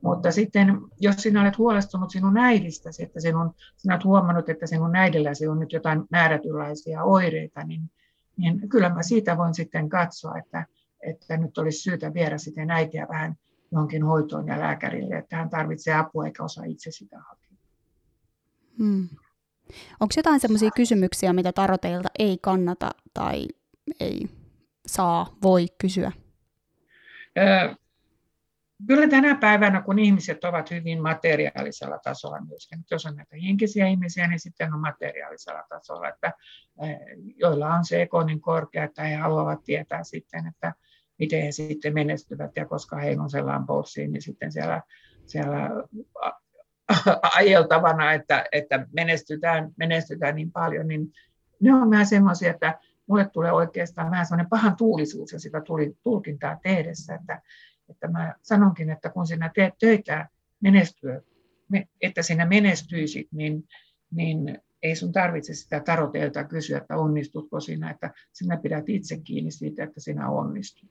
Mutta 0.02 0.32
sitten, 0.32 0.78
jos 1.00 1.16
sinä 1.16 1.42
olet 1.42 1.58
huolestunut 1.58 2.10
sinun 2.10 2.38
äidistäsi, 2.38 3.02
että 3.02 3.20
sinun, 3.20 3.54
sinä 3.76 3.94
olet 3.94 4.04
huomannut, 4.04 4.48
että 4.48 4.66
sinun 4.66 4.96
äidilläsi 4.96 5.48
on 5.48 5.60
nyt 5.60 5.72
jotain 5.72 6.02
määrätynlaisia 6.10 7.04
oireita, 7.04 7.64
niin, 7.64 7.90
niin 8.36 8.68
kyllä 8.68 8.88
mä 8.88 9.02
siitä 9.02 9.36
voin 9.36 9.54
sitten 9.54 9.88
katsoa, 9.88 10.38
että, 10.38 10.66
että 11.00 11.36
nyt 11.36 11.58
olisi 11.58 11.78
syytä 11.78 12.14
viedä 12.14 12.38
sitten 12.38 12.70
äitiä 12.70 13.06
vähän 13.08 13.34
johonkin 13.72 14.04
hoitoon 14.04 14.46
ja 14.46 14.58
lääkärille, 14.58 15.14
että 15.14 15.36
hän 15.36 15.50
tarvitsee 15.50 15.94
apua 15.94 16.26
eikä 16.26 16.44
osaa 16.44 16.64
itse 16.64 16.90
sitä 16.90 17.18
hakea. 17.28 17.56
Hmm. 18.78 19.08
Onko 20.00 20.14
jotain 20.16 20.40
sellaisia 20.40 20.70
kysymyksiä, 20.76 21.32
mitä 21.32 21.52
taroteilta 21.52 22.08
ei 22.18 22.38
kannata 22.42 22.90
tai 23.14 23.46
ei 24.00 24.28
saa, 24.86 25.36
voi 25.42 25.66
kysyä? 25.78 26.12
Kyllä 28.86 29.08
tänä 29.08 29.34
päivänä, 29.34 29.82
kun 29.82 29.98
ihmiset 29.98 30.44
ovat 30.44 30.70
hyvin 30.70 31.02
materiaalisella 31.02 31.98
tasolla 31.98 32.40
myöskin, 32.40 32.84
jos 32.90 33.06
on 33.06 33.16
näitä 33.16 33.36
henkisiä 33.42 33.86
ihmisiä, 33.86 34.26
niin 34.26 34.40
sitten 34.40 34.74
on 34.74 34.80
materiaalisella 34.80 35.62
tasolla, 35.68 36.08
että 36.08 36.32
eh, 36.82 36.98
joilla 37.36 37.74
on 37.74 37.84
se 37.84 38.02
eko 38.02 38.22
niin 38.22 38.40
korkea, 38.40 38.84
että 38.84 39.02
he 39.02 39.14
haluavat 39.14 39.64
tietää 39.64 40.04
sitten, 40.04 40.46
että 40.46 40.74
miten 41.18 41.42
he 41.42 41.52
sitten 41.52 41.94
menestyvät, 41.94 42.50
ja 42.56 42.66
koska 42.66 42.96
heillä 42.96 43.22
on 43.22 43.30
sellainen 43.30 43.66
bossi, 43.66 44.08
niin 44.08 44.22
sitten 44.22 44.52
siellä, 44.52 44.82
siellä 45.26 45.70
ajeltavana, 47.36 48.12
että, 48.12 48.44
että 48.52 48.86
menestytään, 48.92 49.70
menestytään 49.76 50.34
niin 50.34 50.52
paljon, 50.52 50.88
niin 50.88 51.12
ne 51.60 51.74
on 51.74 51.90
vähän 51.90 52.06
semmoisia, 52.06 52.50
että 52.50 52.78
mulle 53.06 53.28
tulee 53.32 53.52
oikeastaan 53.52 54.10
vähän 54.10 54.26
semmoinen 54.26 54.50
pahan 54.50 54.76
tuulisuus 54.76 55.32
ja 55.32 55.40
sitä 55.40 55.60
tuli 55.60 55.96
tulkintaa 56.02 56.58
tehdessä, 56.62 57.14
että 57.14 57.42
että 57.90 58.08
mä 58.08 58.34
sanonkin, 58.42 58.90
että 58.90 59.10
kun 59.10 59.26
sinä 59.26 59.50
teet 59.54 59.74
töitä 59.78 60.28
menestyä, 60.60 61.20
että 62.00 62.22
sinä 62.22 62.46
menestyisit, 62.46 63.28
niin, 63.32 63.64
niin 64.10 64.58
ei 64.82 64.96
sun 64.96 65.12
tarvitse 65.12 65.54
sitä 65.54 65.80
taroteelta 65.80 66.44
kysyä, 66.44 66.78
että 66.78 66.96
onnistutko 66.96 67.60
sinä, 67.60 67.90
että 67.90 68.10
sinä 68.32 68.56
pidät 68.56 68.88
itse 68.88 69.20
kiinni 69.24 69.50
siitä, 69.50 69.84
että 69.84 70.00
sinä 70.00 70.30
onnistut. 70.30 70.90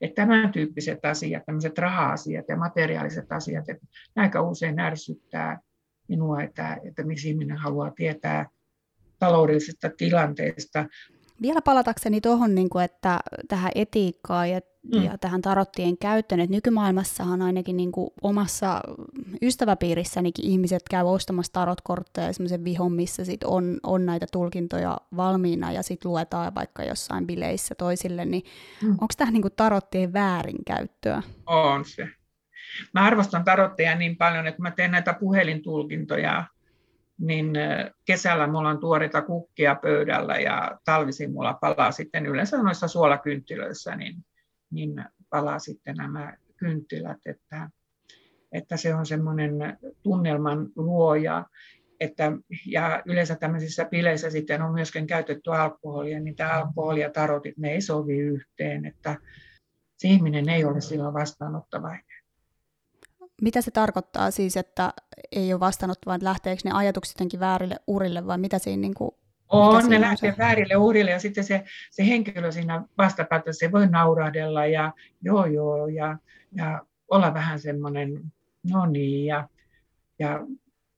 Että 0.00 0.22
tämän 0.22 0.52
tyyppiset 0.52 1.04
asiat, 1.04 1.42
tämmöiset 1.46 1.78
raha-asiat 1.78 2.48
ja 2.48 2.56
materiaaliset 2.56 3.32
asiat, 3.32 3.68
että 3.68 3.86
aika 4.16 4.42
usein 4.42 4.78
ärsyttää 4.78 5.60
minua, 6.08 6.42
että, 6.42 6.78
että 6.84 7.02
miksi 7.02 7.28
ihminen 7.28 7.56
haluaa 7.56 7.90
tietää 7.90 8.46
taloudellisesta 9.18 9.90
tilanteesta. 9.96 10.86
Vielä 11.42 11.62
palatakseni 11.62 12.20
tuohon, 12.20 12.54
niin 12.54 12.68
että 12.84 13.20
tähän 13.48 13.72
etiikkaan 13.74 14.50
ja, 14.50 14.60
mm. 14.94 15.02
ja 15.02 15.18
tähän 15.18 15.42
tarottien 15.42 15.98
käyttöön, 15.98 16.40
että 16.40 16.54
nykymaailmassahan 16.54 17.42
ainakin 17.42 17.76
niin 17.76 17.92
kuin 17.92 18.10
omassa 18.22 18.80
ystäväpiirissänikin 19.42 20.44
ihmiset 20.44 20.82
käy 20.90 21.04
ostamassa 21.04 21.52
tarotkortteja 21.52 22.32
semmoisen 22.32 22.64
vihon, 22.64 22.92
missä 22.92 23.24
sit 23.24 23.44
on, 23.44 23.78
on 23.82 24.06
näitä 24.06 24.26
tulkintoja 24.32 24.96
valmiina 25.16 25.72
ja 25.72 25.82
sitten 25.82 26.10
luetaan 26.10 26.54
vaikka 26.54 26.82
jossain 26.82 27.26
bileissä 27.26 27.74
toisille, 27.74 28.24
niin 28.24 28.42
mm. 28.82 28.90
onko 28.90 29.14
tämä 29.16 29.30
niin 29.30 29.42
kuin 29.42 29.54
tarottien 29.56 30.12
väärinkäyttöä? 30.12 31.22
On 31.46 31.84
se. 31.84 32.08
Mä 32.94 33.04
arvostan 33.04 33.44
tarotteja 33.44 33.94
niin 33.94 34.16
paljon, 34.16 34.46
että 34.46 34.62
mä 34.62 34.70
teen 34.70 34.90
näitä 34.90 35.14
puhelintulkintoja 35.14 36.44
niin 37.18 37.52
kesällä 38.04 38.46
mulla 38.46 38.68
on 38.68 38.80
tuoreita 38.80 39.22
kukkia 39.22 39.74
pöydällä 39.74 40.36
ja 40.38 40.78
talvisin 40.84 41.32
mulla 41.32 41.54
palaa 41.54 41.92
sitten 41.92 42.26
yleensä 42.26 42.62
noissa 42.62 42.88
suolakynttilöissä, 42.88 43.96
niin, 43.96 44.24
niin 44.70 45.04
palaa 45.30 45.58
sitten 45.58 45.96
nämä 45.96 46.36
kynttilät, 46.56 47.18
että, 47.26 47.70
että 48.52 48.76
se 48.76 48.94
on 48.94 49.06
semmoinen 49.06 49.78
tunnelman 50.02 50.68
luoja, 50.76 51.46
että, 52.00 52.32
ja 52.66 53.02
yleensä 53.06 53.36
tämmöisissä 53.36 53.84
bileissä 53.84 54.30
sitten 54.30 54.62
on 54.62 54.72
myöskin 54.72 55.06
käytetty 55.06 55.50
alkoholia, 55.50 56.20
niin 56.20 56.36
tämä 56.36 56.52
alkoholi 56.52 57.00
ja 57.00 57.10
tarotit, 57.10 57.56
ne 57.58 57.70
ei 57.70 57.80
sovi 57.80 58.18
yhteen, 58.18 58.84
että 58.84 59.16
se 59.96 60.08
ihminen 60.08 60.48
ei 60.48 60.64
ole 60.64 60.80
silloin 60.80 61.14
vastaanottavainen. 61.14 62.15
Mitä 63.42 63.60
se 63.60 63.70
tarkoittaa 63.70 64.30
siis, 64.30 64.56
että 64.56 64.92
ei 65.32 65.52
ole 65.52 65.60
vastannut, 65.60 65.98
vaan 66.06 66.20
lähteekö 66.22 66.62
ne 66.64 66.70
ajatukset 66.74 67.14
jotenkin 67.14 67.40
väärille 67.40 67.76
urille, 67.86 68.26
vai 68.26 68.38
mitä 68.38 68.58
siinä 68.58 68.80
niin 68.80 68.94
kuin, 68.94 69.10
on, 69.48 69.88
ne 69.88 70.00
lähtee 70.00 70.32
se? 70.32 70.38
väärille 70.38 70.76
urille 70.76 71.10
ja 71.10 71.20
sitten 71.20 71.44
se, 71.44 71.64
se 71.90 72.06
henkilö 72.06 72.52
siinä 72.52 72.84
vastapäätä, 72.98 73.52
se 73.52 73.72
voi 73.72 73.86
naurahdella 73.86 74.66
ja 74.66 74.92
joo 75.22 75.46
joo 75.46 75.86
ja, 75.86 76.18
ja 76.52 76.82
olla 77.08 77.34
vähän 77.34 77.60
semmoinen, 77.60 78.32
no 78.72 78.86
niin 78.86 79.26
ja, 79.26 79.48
ja 80.18 80.46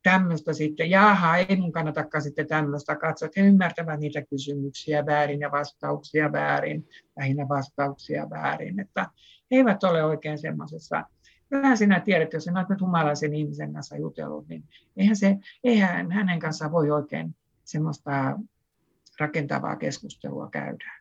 tämmöistä 0.02 0.52
sitten, 0.52 0.90
jaha, 0.90 1.36
ei 1.36 1.56
mun 1.56 1.72
kannatakaan 1.72 2.22
sitten 2.22 2.46
tämmöistä 2.46 2.96
katsoa, 2.96 3.26
että 3.26 3.40
he 3.40 3.46
ymmärtävät 3.46 4.00
niitä 4.00 4.22
kysymyksiä 4.22 5.06
väärin 5.06 5.40
ja 5.40 5.50
vastauksia 5.50 6.32
väärin, 6.32 6.88
lähinnä 7.16 7.48
vastauksia 7.48 8.30
väärin, 8.30 8.80
että 8.80 9.06
he 9.50 9.56
eivät 9.56 9.84
ole 9.84 10.04
oikein 10.04 10.38
semmoisessa 10.38 11.04
kyllähän 11.48 11.78
sinä 11.78 12.00
tiedät, 12.00 12.32
jos 12.32 12.44
sinä 12.44 12.66
olet 12.68 12.80
humalaisen 12.80 13.34
ihmisen 13.34 13.72
kanssa 13.72 13.96
jutellut, 13.96 14.48
niin 14.48 14.64
eihän, 14.96 15.16
se, 15.16 15.38
eihän 15.64 16.10
hänen 16.10 16.38
kanssaan 16.38 16.72
voi 16.72 16.90
oikein 16.90 17.36
semmoista 17.64 18.38
rakentavaa 19.20 19.76
keskustelua 19.76 20.50
käydä. 20.50 20.92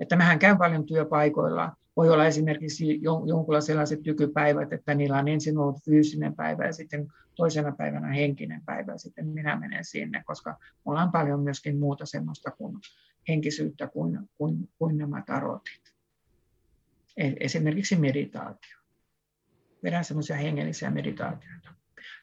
Että 0.00 0.16
mähän 0.16 0.38
käyn 0.38 0.58
paljon 0.58 0.86
työpaikoilla. 0.86 1.76
Voi 1.96 2.10
olla 2.10 2.26
esimerkiksi 2.26 3.00
jonkulla 3.26 3.60
sellaiset 3.60 4.02
tykypäivät, 4.02 4.72
että 4.72 4.94
niillä 4.94 5.18
on 5.18 5.28
ensin 5.28 5.58
ollut 5.58 5.84
fyysinen 5.84 6.34
päivä 6.34 6.66
ja 6.66 6.72
sitten 6.72 7.08
toisena 7.34 7.72
päivänä 7.72 8.08
henkinen 8.08 8.62
päivä 8.64 8.92
ja 8.92 8.98
sitten 8.98 9.26
minä 9.26 9.56
menen 9.56 9.84
sinne, 9.84 10.22
koska 10.26 10.56
mulla 10.84 11.02
on 11.02 11.12
paljon 11.12 11.40
myöskin 11.40 11.78
muuta 11.78 12.06
semmoista 12.06 12.50
kuin 12.50 12.76
henkisyyttä 13.28 13.86
kuin, 13.86 14.18
kuin, 14.38 14.68
kuin 14.78 14.98
nämä 14.98 15.22
tarotit. 15.26 15.94
E-, 17.16 17.32
esimerkiksi 17.40 17.96
meditaatio 17.96 18.77
vedän 19.82 20.04
semmoisia 20.04 20.36
hengellisiä 20.36 20.90
meditaatioita. 20.90 21.70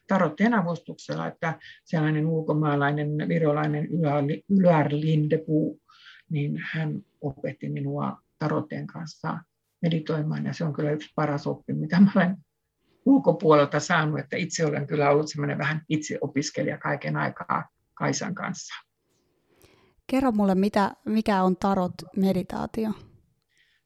Tarottien 0.07 0.53
avustuksella, 0.53 1.27
että 1.27 1.59
sellainen 1.83 2.25
ulkomaalainen 2.25 3.09
virolainen 3.27 3.87
Ylär 4.49 4.87
Lindepu, 4.91 5.81
niin 6.29 6.61
hän 6.71 7.01
opetti 7.21 7.69
minua 7.69 8.17
tarottien 8.39 8.87
kanssa 8.87 9.37
meditoimaan, 9.81 10.45
ja 10.45 10.53
se 10.53 10.63
on 10.63 10.73
kyllä 10.73 10.91
yksi 10.91 11.13
paras 11.15 11.47
oppi, 11.47 11.73
mitä 11.73 11.99
mä 11.99 12.11
olen 12.15 12.37
ulkopuolelta 13.05 13.79
saanut, 13.79 14.19
että 14.19 14.37
itse 14.37 14.65
olen 14.65 14.87
kyllä 14.87 15.09
ollut 15.09 15.29
semmoinen 15.29 15.57
vähän 15.57 15.81
itseopiskelija 15.89 16.77
kaiken 16.77 17.17
aikaa 17.17 17.69
Kaisan 17.93 18.35
kanssa. 18.35 18.73
Kerro 20.07 20.31
mulle, 20.31 20.55
mitä, 20.55 20.91
mikä 21.05 21.43
on 21.43 21.57
tarot-meditaatio? 21.57 22.91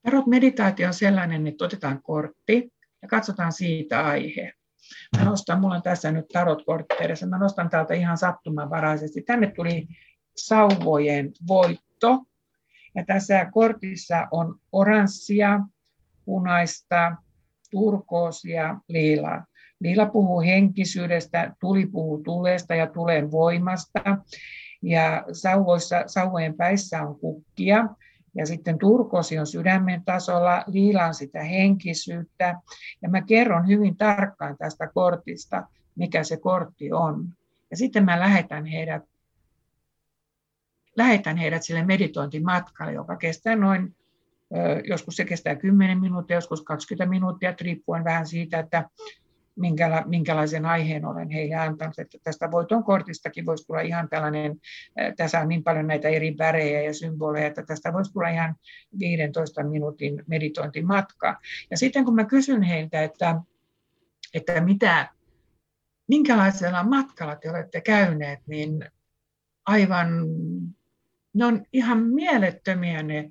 Tarot-meditaatio 0.03 0.87
on 0.87 0.93
sellainen, 0.93 1.47
että 1.47 1.65
otetaan 1.65 2.01
kortti, 2.03 2.73
ja 3.01 3.07
katsotaan 3.07 3.51
siitä 3.51 4.05
aihe. 4.05 4.53
Mä 5.17 5.25
nostan, 5.25 5.61
mulla 5.61 5.75
on 5.75 5.81
tässä 5.81 6.11
nyt 6.11 6.27
tarotkortteissa, 6.27 7.27
mä 7.27 7.37
nostan 7.37 7.69
täältä 7.69 7.93
ihan 7.93 8.17
sattumanvaraisesti. 8.17 9.21
Tänne 9.21 9.51
tuli 9.51 9.87
sauvojen 10.37 11.31
voitto. 11.47 12.23
Ja 12.95 13.05
tässä 13.05 13.45
kortissa 13.51 14.27
on 14.31 14.59
oranssia, 14.71 15.59
punaista, 16.25 17.15
turkoosia, 17.71 18.77
liilaa. 18.87 19.45
Liila 19.79 20.05
puhuu 20.05 20.41
henkisyydestä, 20.41 21.55
tuli 21.59 21.85
puhuu 21.85 22.23
tuleesta 22.23 22.75
ja 22.75 22.87
tulen 22.87 23.31
voimasta. 23.31 24.17
Ja 24.81 25.25
sauvoissa, 25.31 26.03
sauvojen 26.07 26.53
päissä 26.57 27.01
on 27.01 27.19
kukkia. 27.19 27.87
Ja 28.35 28.45
sitten 28.45 28.77
turkosi 28.77 29.39
on 29.39 29.47
sydämen 29.47 30.03
tasolla, 30.05 30.63
liilaan 30.67 31.13
sitä 31.13 31.43
henkisyyttä. 31.43 32.55
Ja 33.01 33.09
mä 33.09 33.21
kerron 33.21 33.67
hyvin 33.67 33.97
tarkkaan 33.97 34.57
tästä 34.57 34.87
kortista, 34.87 35.67
mikä 35.95 36.23
se 36.23 36.37
kortti 36.37 36.91
on. 36.91 37.29
Ja 37.71 37.77
sitten 37.77 38.05
mä 38.05 38.19
lähetän 38.19 38.65
heidät, 38.65 39.03
lähetän 40.97 41.37
heidät 41.37 41.63
sille 41.63 41.85
meditointimatkalle, 41.85 42.93
joka 42.93 43.17
kestää 43.17 43.55
noin, 43.55 43.95
joskus 44.83 45.15
se 45.15 45.25
kestää 45.25 45.55
10 45.55 45.99
minuuttia, 45.99 46.37
joskus 46.37 46.61
20 46.61 47.09
minuuttia, 47.09 47.53
riippuen 47.61 48.03
vähän 48.03 48.27
siitä, 48.27 48.59
että 48.59 48.89
minkäla, 49.59 50.03
minkälaisen 50.05 50.65
aiheen 50.65 51.05
olen 51.05 51.29
heille 51.29 51.55
antanut. 51.55 51.99
Että 51.99 52.17
tästä 52.23 52.51
voiton 52.51 52.83
kortistakin 52.83 53.45
voisi 53.45 53.67
tulla 53.67 53.81
ihan 53.81 54.09
tällainen, 54.09 54.61
tässä 55.17 55.39
on 55.39 55.47
niin 55.47 55.63
paljon 55.63 55.87
näitä 55.87 56.09
eri 56.09 56.35
värejä 56.37 56.81
ja 56.81 56.93
symboleja, 56.93 57.47
että 57.47 57.63
tästä 57.63 57.93
voisi 57.93 58.13
tulla 58.13 58.29
ihan 58.29 58.55
15 58.99 59.63
minuutin 59.63 60.23
meditointimatka. 60.27 61.39
Ja 61.71 61.77
sitten 61.77 62.05
kun 62.05 62.15
mä 62.15 62.25
kysyn 62.25 62.61
heiltä, 62.61 63.03
että, 63.03 63.41
että 64.33 64.61
mitä, 64.61 65.09
minkälaisella 66.07 66.83
matkalla 66.83 67.35
te 67.35 67.49
olette 67.49 67.81
käyneet, 67.81 68.39
niin 68.47 68.85
aivan, 69.65 70.07
ne 71.33 71.45
on 71.45 71.65
ihan 71.73 72.03
mielettömiä 72.03 73.03
ne 73.03 73.29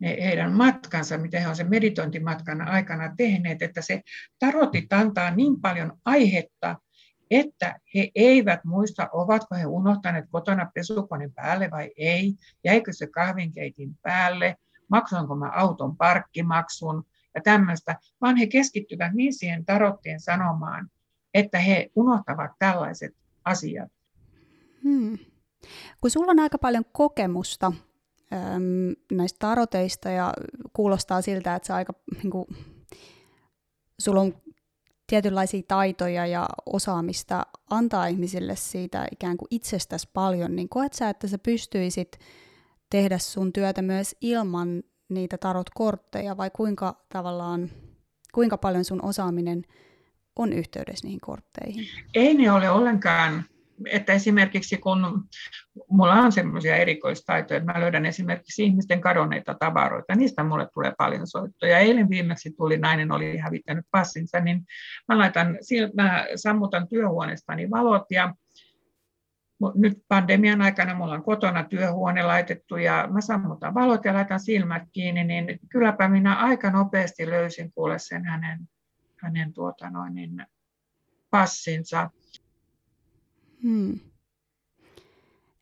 ne 0.00 0.16
heidän 0.24 0.52
matkansa, 0.52 1.18
mitä 1.18 1.40
he 1.40 1.48
on 1.48 1.56
sen 1.56 1.70
meditointimatkan 1.70 2.60
aikana 2.60 3.14
tehneet, 3.16 3.62
että 3.62 3.82
se 3.82 4.02
tarotit 4.38 4.92
antaa 4.92 5.30
niin 5.30 5.60
paljon 5.60 5.92
aihetta, 6.04 6.76
että 7.30 7.80
he 7.94 8.10
eivät 8.14 8.64
muista, 8.64 9.08
ovatko 9.12 9.54
he 9.54 9.66
unohtaneet 9.66 10.24
kotona 10.30 10.70
pesukoneen 10.74 11.32
päälle 11.32 11.70
vai 11.70 11.90
ei, 11.96 12.34
jäikö 12.64 12.92
se 12.92 13.06
kahvinkeitin 13.06 13.98
päälle, 14.02 14.56
maksoinko 14.88 15.36
mä 15.36 15.50
auton 15.50 15.96
parkkimaksun 15.96 17.04
ja 17.34 17.40
tämmöistä, 17.40 17.96
vaan 18.20 18.36
he 18.36 18.46
keskittyvät 18.46 19.12
niin 19.12 19.34
siihen 19.34 19.64
tarottien 19.64 20.20
sanomaan, 20.20 20.90
että 21.34 21.58
he 21.58 21.90
unohtavat 21.94 22.50
tällaiset 22.58 23.12
asiat. 23.44 23.92
Hmm. 24.82 25.18
Kun 26.00 26.10
sulla 26.10 26.30
on 26.30 26.40
aika 26.40 26.58
paljon 26.58 26.84
kokemusta 26.92 27.72
näistä 29.12 29.36
taroteista 29.38 30.10
ja 30.10 30.32
kuulostaa 30.72 31.22
siltä, 31.22 31.54
että 31.54 31.66
se 31.66 31.72
aika, 31.72 31.92
niin 32.22 32.30
kuin, 32.30 32.46
sulla 33.98 34.20
on 34.20 34.34
tietynlaisia 35.06 35.62
taitoja 35.68 36.26
ja 36.26 36.48
osaamista 36.66 37.46
antaa 37.70 38.06
ihmisille 38.06 38.56
siitä 38.56 39.06
ikään 39.12 39.36
kuin 39.36 39.48
itsestäsi 39.50 40.08
paljon, 40.12 40.56
niin 40.56 40.68
koet 40.68 40.92
sä, 40.92 41.08
että 41.08 41.28
sä 41.28 41.38
pystyisit 41.38 42.18
tehdä 42.90 43.18
sun 43.18 43.52
työtä 43.52 43.82
myös 43.82 44.16
ilman 44.20 44.82
niitä 45.08 45.38
tarot-kortteja 45.38 46.36
vai 46.36 46.50
kuinka 46.50 47.04
tavallaan, 47.08 47.70
kuinka 48.34 48.58
paljon 48.58 48.84
sun 48.84 49.04
osaaminen 49.04 49.64
on 50.36 50.52
yhteydessä 50.52 51.06
niihin 51.06 51.20
kortteihin? 51.20 51.86
Ei 52.14 52.34
ne 52.34 52.52
ole 52.52 52.70
ollenkaan 52.70 53.44
että 53.90 54.12
esimerkiksi 54.12 54.76
kun 54.76 55.28
mulla 55.88 56.14
on 56.14 56.32
semmoisia 56.32 56.76
erikoistaitoja, 56.76 57.58
että 57.58 57.72
mä 57.72 57.80
löydän 57.80 58.06
esimerkiksi 58.06 58.64
ihmisten 58.64 59.00
kadonneita 59.00 59.54
tavaroita, 59.60 60.14
niistä 60.14 60.44
mulle 60.44 60.68
tulee 60.74 60.92
paljon 60.98 61.26
soittoja. 61.26 61.78
Eilen 61.78 62.08
viimeksi 62.08 62.50
tuli, 62.56 62.78
nainen 62.78 63.12
oli 63.12 63.38
hävittänyt 63.38 63.84
passinsa, 63.90 64.40
niin 64.40 64.66
mä, 65.08 65.18
laitan, 65.18 65.58
mä 65.94 66.26
sammutan 66.36 66.88
työhuoneestani 66.88 67.70
valot 67.70 68.04
ja 68.10 68.34
nyt 69.74 69.98
pandemian 70.08 70.62
aikana 70.62 70.94
mulla 70.94 71.14
on 71.14 71.24
kotona 71.24 71.64
työhuone 71.64 72.22
laitettu 72.22 72.76
ja 72.76 73.08
mä 73.12 73.20
sammutan 73.20 73.74
valot 73.74 74.04
ja 74.04 74.14
laitan 74.14 74.40
silmät 74.40 74.82
kiinni, 74.92 75.24
niin 75.24 75.58
kylläpä 75.68 76.08
minä 76.08 76.34
aika 76.34 76.70
nopeasti 76.70 77.30
löysin 77.30 77.72
kuule 77.72 77.98
sen 77.98 78.24
hänen, 78.24 78.58
hänen 79.22 79.52
tuota 79.52 79.90
noin, 79.90 80.14
niin 80.14 80.46
passinsa. 81.30 82.10
Hmm. 83.64 84.00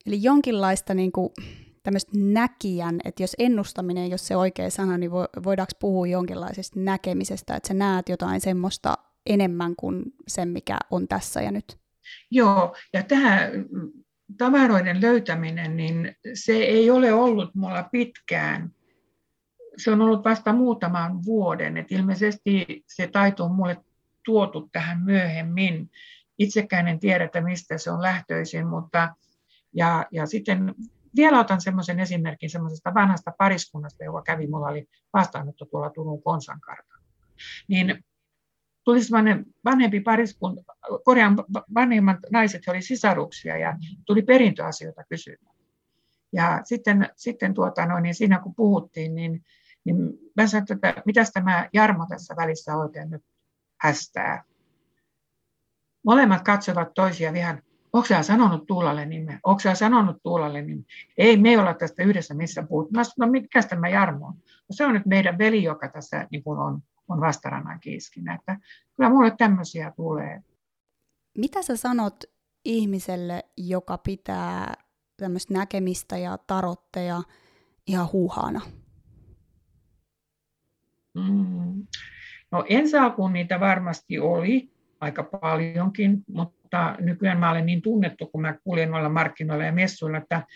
Eli 0.06 0.22
jonkinlaista 0.22 0.94
niin 0.94 1.12
kuin, 1.12 1.30
tämmöistä 1.82 2.12
näkijän, 2.14 3.00
että 3.04 3.22
jos 3.22 3.36
ennustaminen 3.38 4.08
ole 4.08 4.18
se 4.18 4.36
oikea 4.36 4.70
sana, 4.70 4.98
niin 4.98 5.10
voidaanko 5.44 5.72
puhua 5.80 6.06
jonkinlaisesta 6.06 6.80
näkemisestä, 6.80 7.56
että 7.56 7.68
sä 7.68 7.74
näet 7.74 8.08
jotain 8.08 8.40
semmoista 8.40 8.94
enemmän 9.26 9.76
kuin 9.76 10.02
sen, 10.28 10.48
mikä 10.48 10.78
on 10.90 11.08
tässä 11.08 11.42
ja 11.42 11.50
nyt? 11.50 11.78
Joo, 12.30 12.76
ja 12.92 13.02
tämä 13.02 13.50
tavaroiden 14.38 15.00
löytäminen, 15.00 15.76
niin 15.76 16.16
se 16.34 16.52
ei 16.52 16.90
ole 16.90 17.12
ollut 17.12 17.54
mulla 17.54 17.82
pitkään. 17.92 18.70
Se 19.76 19.90
on 19.90 20.00
ollut 20.00 20.24
vasta 20.24 20.52
muutaman 20.52 21.24
vuoden, 21.24 21.76
että 21.76 21.94
ilmeisesti 21.94 22.84
se 22.86 23.06
taito 23.06 23.44
on 23.44 23.54
mulle 23.54 23.76
tuotu 24.24 24.68
tähän 24.72 25.02
myöhemmin. 25.02 25.90
Itsekään 26.38 26.88
en 26.88 26.98
tiedä, 26.98 27.24
että 27.24 27.40
mistä 27.40 27.78
se 27.78 27.90
on 27.90 28.02
lähtöisin, 28.02 28.66
mutta 28.66 29.14
ja, 29.74 30.06
ja 30.10 30.26
sitten 30.26 30.74
vielä 31.16 31.40
otan 31.40 31.60
semmoisen 31.60 32.00
esimerkin 32.00 32.50
semmoisesta 32.50 32.94
vanhasta 32.94 33.32
pariskunnasta, 33.38 34.04
joka 34.04 34.22
kävi, 34.22 34.46
mulla 34.46 34.66
oli 34.66 34.88
vastaanotto 35.12 35.64
tuolla 35.64 35.90
Turun 35.90 36.22
Konsankartalla. 36.22 37.04
Niin 37.68 38.04
tuli 38.84 39.02
semmoinen 39.02 39.46
vanhempi 39.64 40.00
pariskunta, 40.00 40.62
Korean 41.04 41.36
vanhemmat 41.74 42.16
naiset, 42.30 42.66
he 42.66 42.70
oli 42.72 42.82
sisaruksia 42.82 43.56
ja 43.56 43.76
tuli 44.06 44.22
perintöasioita 44.22 45.04
kysymään. 45.08 45.56
Ja 46.32 46.60
sitten, 46.64 47.08
sitten 47.16 47.54
tuota, 47.54 47.86
no, 47.86 48.00
niin 48.00 48.14
siinä 48.14 48.38
kun 48.38 48.54
puhuttiin, 48.54 49.14
niin, 49.14 49.44
niin 49.84 49.96
mä 50.36 50.46
sanoin, 50.46 50.66
että 50.72 51.02
mitäs 51.06 51.30
tämä 51.30 51.68
Jarmo 51.72 52.06
tässä 52.08 52.36
välissä 52.36 52.76
oikein 52.76 53.10
nyt 53.10 53.22
hästää. 53.80 54.44
Molemmat 56.02 56.42
katsovat 56.42 56.94
toisia 56.94 57.32
vähän, 57.32 57.62
onko 57.92 58.06
sä 58.06 58.22
sanonut 58.22 58.66
Tuulalle 58.66 59.06
nimen? 59.06 59.40
Onko 59.44 59.60
sä 59.60 59.74
sanonut 59.74 60.16
Tuulalle 60.22 60.62
nimen? 60.62 60.84
Ei, 61.18 61.36
me 61.36 61.48
ei 61.48 61.56
olla 61.56 61.74
tästä 61.74 62.02
yhdessä 62.02 62.34
missä 62.34 62.62
puhuttu. 62.62 62.92
Mä 62.92 63.02
no 63.18 63.26
mikä 63.26 63.62
tämä 63.62 63.88
Jarmo 63.88 64.26
on? 64.26 64.34
No, 64.34 64.66
se 64.70 64.86
on 64.86 64.94
nyt 64.94 65.06
meidän 65.06 65.38
veli, 65.38 65.62
joka 65.62 65.88
tässä 65.88 66.28
niin 66.30 66.42
kuin 66.42 66.58
on, 66.58 66.80
on 67.08 67.20
vastarannan 67.20 67.80
kiiskinä. 67.80 68.34
Että 68.34 68.58
kyllä 68.96 69.10
mulle 69.10 69.34
tämmöisiä 69.38 69.92
tulee. 69.96 70.40
Mitä 71.38 71.62
sä 71.62 71.76
sanot 71.76 72.24
ihmiselle, 72.64 73.44
joka 73.56 73.98
pitää 73.98 74.74
tämmöistä 75.16 75.54
näkemistä 75.54 76.18
ja 76.18 76.38
tarotteja 76.38 77.22
ihan 77.86 78.08
huuhana? 78.12 78.60
Mm. 81.14 81.86
No 82.50 82.64
ensi 82.68 82.96
alkuun 82.96 83.32
niitä 83.32 83.60
varmasti 83.60 84.18
oli 84.18 84.71
aika 85.02 85.22
paljonkin, 85.22 86.24
mutta 86.28 86.96
nykyään 87.00 87.38
mä 87.38 87.50
olen 87.50 87.66
niin 87.66 87.82
tunnettu, 87.82 88.26
kun 88.26 88.40
mä 88.40 88.58
kuljen 88.64 88.90
noilla 88.90 89.08
markkinoilla 89.08 89.64
ja 89.64 89.72
messuilla, 89.72 90.18
että, 90.18 90.46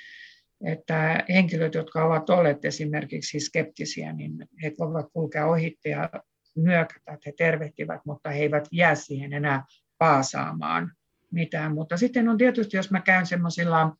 että 0.65 1.25
henkilöt, 1.29 1.75
jotka 1.75 2.05
ovat 2.05 2.31
olleet 2.31 2.65
esimerkiksi 2.65 3.41
skeptisiä, 3.41 4.13
niin 4.13 4.49
he 4.63 4.73
voivat 4.79 5.07
kulkea 5.13 5.47
ohitte 5.47 5.89
ja 5.89 6.11
nyökätä, 6.57 7.13
että 7.13 7.23
he 7.27 7.33
tervehtivät, 7.33 8.01
mutta 8.05 8.31
he 8.31 8.39
eivät 8.39 8.69
jää 8.73 8.95
siihen 8.95 9.33
enää 9.33 9.65
paasaamaan 9.99 10.93
mitään. 11.33 11.75
Mutta 11.75 11.97
sitten 11.97 12.29
on 12.29 12.39
tietysti, 12.39 12.77
jos 12.77 12.91
mä 12.91 13.01
käyn 13.01 13.27
semmoisilla 13.27 13.97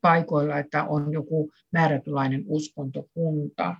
paikoilla, 0.00 0.58
että 0.58 0.84
on 0.84 1.12
joku 1.12 1.50
määrätynlainen 1.72 2.44
uskontokunta, 2.46 3.76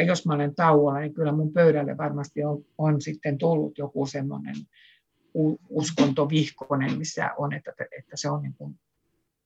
ja 0.00 0.06
jos 0.06 0.26
mä 0.26 0.34
olen 0.34 0.54
tauolla, 0.54 0.98
niin 0.98 1.14
kyllä 1.14 1.32
mun 1.32 1.52
pöydälle 1.52 1.96
varmasti 1.96 2.44
on, 2.44 2.64
on 2.78 3.00
sitten 3.00 3.38
tullut 3.38 3.78
joku 3.78 4.06
semmoinen 4.06 4.54
uskontovihkonen, 5.68 6.98
missä 6.98 7.30
on, 7.38 7.52
että, 7.52 7.72
että 7.98 8.16
se 8.16 8.30
on 8.30 8.42
niin 8.42 8.54
kuin 8.54 8.80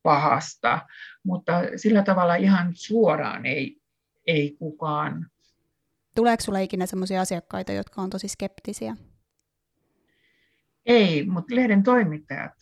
pahasta. 0.02 0.86
Mutta 1.24 1.52
sillä 1.76 2.02
tavalla 2.02 2.34
ihan 2.34 2.70
suoraan 2.74 3.46
ei, 3.46 3.80
ei 4.26 4.56
kukaan. 4.58 5.26
Tuleeko 6.16 6.40
sinulla 6.40 6.60
ikinä 6.60 6.86
sellaisia 6.86 7.20
asiakkaita, 7.20 7.72
jotka 7.72 8.02
on 8.02 8.10
tosi 8.10 8.28
skeptisiä? 8.28 8.96
Ei, 10.86 11.26
mutta 11.26 11.54
lehden 11.54 11.82
toimittajat. 11.82 12.52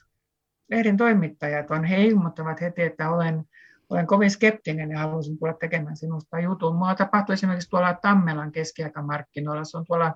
Lehden 0.71 0.97
toimittajat 0.97 1.71
on, 1.71 1.85
he 1.85 2.05
ilmoittavat 2.05 2.61
heti, 2.61 2.83
että 2.83 3.11
olen 3.11 3.45
olen 3.93 4.07
kovin 4.07 4.31
skeptinen 4.31 4.91
ja 4.91 4.99
haluaisin 4.99 5.39
tulla 5.39 5.53
tekemään 5.53 5.97
sinusta 5.97 6.41
jutun. 6.41 6.77
Mua 6.77 6.95
tapahtui 6.95 7.33
esimerkiksi 7.33 7.71
tuolla 7.71 7.95
Tammelan 7.95 8.53
keskiaikamarkkinoilla, 8.53 9.65
se 9.65 9.77
on 9.77 9.85
tuolla 9.85 10.15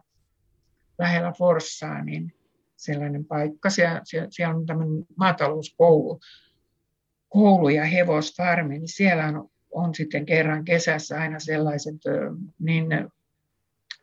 lähellä 0.98 1.32
Forssaa, 1.32 2.04
niin 2.04 2.32
sellainen 2.76 3.24
paikka. 3.24 3.70
Siellä, 3.70 4.00
siellä 4.30 4.56
on 4.56 4.66
tämmöinen 4.66 5.04
maatalouskoulu 5.16 6.20
koulu 7.28 7.68
ja 7.68 7.84
hevosfarmi, 7.84 8.78
niin 8.78 8.88
siellä 8.88 9.26
on, 9.26 9.50
on 9.70 9.94
sitten 9.94 10.26
kerran 10.26 10.64
kesässä 10.64 11.20
aina 11.20 11.38
sellaiset, 11.38 11.94
niin 12.58 12.86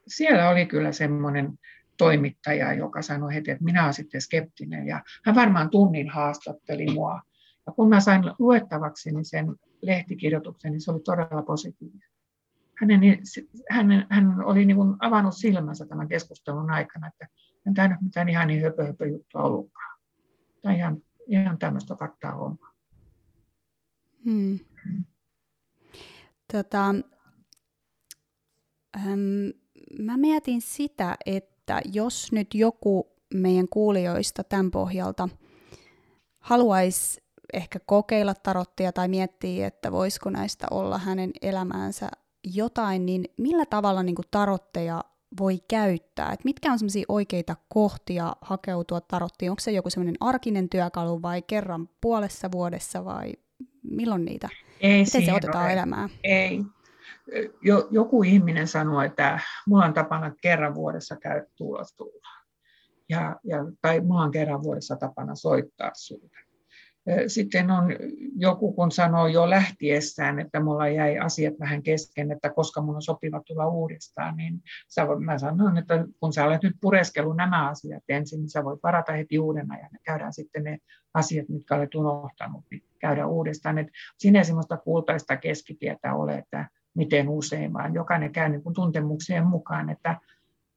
siellä 0.08 0.50
oli 0.50 0.66
kyllä 0.66 0.92
semmoinen 0.92 1.60
toimittaja, 1.98 2.74
joka 2.74 3.02
sanoi 3.02 3.34
heti, 3.34 3.52
että 3.52 3.64
minä 3.64 3.84
olen 3.84 3.94
sitten 3.94 4.22
skeptinen. 4.22 4.88
Ja 4.88 5.02
hän 5.26 5.36
varmaan 5.36 5.70
tunnin 5.70 6.10
haastatteli 6.10 6.86
mua 6.94 7.22
ja 7.66 7.74
kun 7.74 7.90
mä 7.90 8.00
sain 8.00 8.24
luettavaksi 8.40 9.12
niin 9.12 9.26
sen 9.26 9.56
lehtikirjoituksen, 9.82 10.72
niin 10.72 10.82
se 10.82 10.92
oli 10.92 11.00
todella 11.00 11.42
positiivinen. 11.42 12.10
Hänen, 12.80 13.02
hän, 13.70 14.08
hän 14.10 14.46
oli 14.46 14.66
niin 14.66 14.78
kuin 14.78 14.96
avannut 15.00 15.38
silmänsä 15.38 15.86
tämän 15.86 16.08
keskustelun 16.08 16.72
aikana, 16.72 17.08
että 17.08 17.28
en 17.68 17.74
tämä 17.74 17.88
nyt 17.88 18.02
mitään 18.02 18.30
ihan 18.30 18.48
niin 18.48 18.62
höpö, 18.62 18.86
höpö 18.86 19.08
juttua 19.08 19.42
ollutkaan. 19.42 20.00
Tämä 20.62 20.76
ihan, 20.76 21.02
ihan 21.28 21.58
tämmöistä 21.58 21.96
faktaa 21.96 22.32
hommaa. 22.32 22.74
Hmm. 24.26 24.60
Tota, 26.54 26.96
ähm, 28.98 29.50
mä 30.00 30.18
mietin 30.18 30.62
sitä, 30.62 31.16
että 31.26 31.82
jos 31.94 32.32
nyt 32.32 32.54
joku 32.54 33.14
meidän 33.34 33.68
kuulijoista 33.70 34.44
tämän 34.44 34.72
pohjalta 34.72 35.30
haluaisi 36.40 37.23
ehkä 37.54 37.80
kokeilla 37.86 38.34
tarottia 38.34 38.92
tai 38.92 39.08
miettiä, 39.08 39.68
että 39.68 39.92
voisiko 39.92 40.30
näistä 40.30 40.68
olla 40.72 40.98
hänen 40.98 41.32
elämäänsä 41.42 42.10
jotain, 42.44 43.06
niin 43.06 43.26
millä 43.38 43.66
tavalla 43.66 44.04
niin 44.04 44.16
kuin 44.16 44.26
tarotteja 44.32 45.04
voi 45.40 45.60
käyttää? 45.68 46.32
Et 46.32 46.44
mitkä 46.44 46.72
on 46.72 46.80
sellaisia 46.80 47.06
oikeita 47.08 47.56
kohtia 47.70 48.36
hakeutua 48.42 49.02
tarottiin? 49.02 49.52
Onko 49.52 49.60
se 49.60 49.72
joku 49.72 49.90
sellainen 49.90 50.16
arkinen 50.20 50.70
työkalu 50.70 51.22
vai 51.22 51.42
kerran 51.42 51.90
puolessa 52.02 52.52
vuodessa 52.52 53.06
vai 53.06 53.34
milloin 53.84 54.26
niitä? 54.26 54.50
Ei 54.82 55.04
Miten 55.04 55.26
se 55.26 55.34
otetaan 55.34 55.66
ole. 55.66 55.74
elämään? 55.74 56.10
Ei. 56.24 56.64
Jo, 57.62 57.88
joku 57.92 58.24
ihminen 58.24 58.68
sanoo, 58.68 59.02
että 59.02 59.40
mulla 59.68 59.86
on 59.86 59.94
tapana 59.94 60.36
kerran 60.42 60.76
vuodessa 60.76 61.16
käydä 61.16 61.46
tulla. 61.58 62.44
Ja, 63.10 63.40
ja, 63.44 63.58
tai 63.82 64.02
mulla 64.02 64.22
on 64.22 64.32
kerran 64.32 64.64
vuodessa 64.64 64.96
tapana 64.96 65.36
soittaa 65.36 65.92
sulle 65.94 66.30
sitten 67.28 67.72
on 67.72 67.90
joku, 68.36 68.74
kun 68.74 68.92
sanoo 68.92 69.28
jo 69.28 69.50
lähtiessään, 69.50 70.40
että 70.40 70.60
mulla 70.60 70.88
jäi 70.88 71.20
asiat 71.20 71.54
vähän 71.60 71.84
kesken, 71.84 72.32
että 72.32 72.50
koska 72.50 72.82
mun 72.82 72.96
on 72.96 73.02
sopiva 73.02 73.42
tulla 73.46 73.68
uudestaan, 73.68 74.38
niin 74.38 74.64
mä 75.20 75.38
sanon, 75.38 75.78
että 75.78 76.06
kun 76.20 76.34
sä 76.34 76.46
olet 76.46 76.64
nyt 76.64 76.76
pureskellut 76.82 77.38
nämä 77.38 77.70
asiat 77.70 78.04
ensin, 78.10 78.40
niin 78.40 78.50
sä 78.50 78.64
voit 78.64 78.84
varata 78.84 79.12
heti 79.12 79.40
uuden 79.40 79.72
ajan 79.72 79.90
ja 79.94 80.00
käydään 80.04 80.34
sitten 80.34 80.64
ne 80.64 80.78
asiat, 81.14 81.50
mitkä 81.50 81.76
olet 81.76 81.96
unohtanut, 81.96 82.64
niin 82.72 82.84
käydä 83.00 83.28
uudestaan. 83.28 83.78
Et 83.78 83.88
siinä 84.18 84.40
ei 84.40 84.46
sellaista 84.46 84.78
kultaista 84.78 85.38
keskitietä 85.38 86.14
ole, 86.14 86.38
että 86.38 86.70
miten 86.96 87.30
usein, 87.30 87.74
vaan 87.74 87.94
jokainen 87.94 88.32
käy 88.32 88.50
niin 88.50 88.64
kuin 88.64 88.76
tuntemuksien 88.76 89.48
mukaan, 89.48 89.90
että 89.90 90.18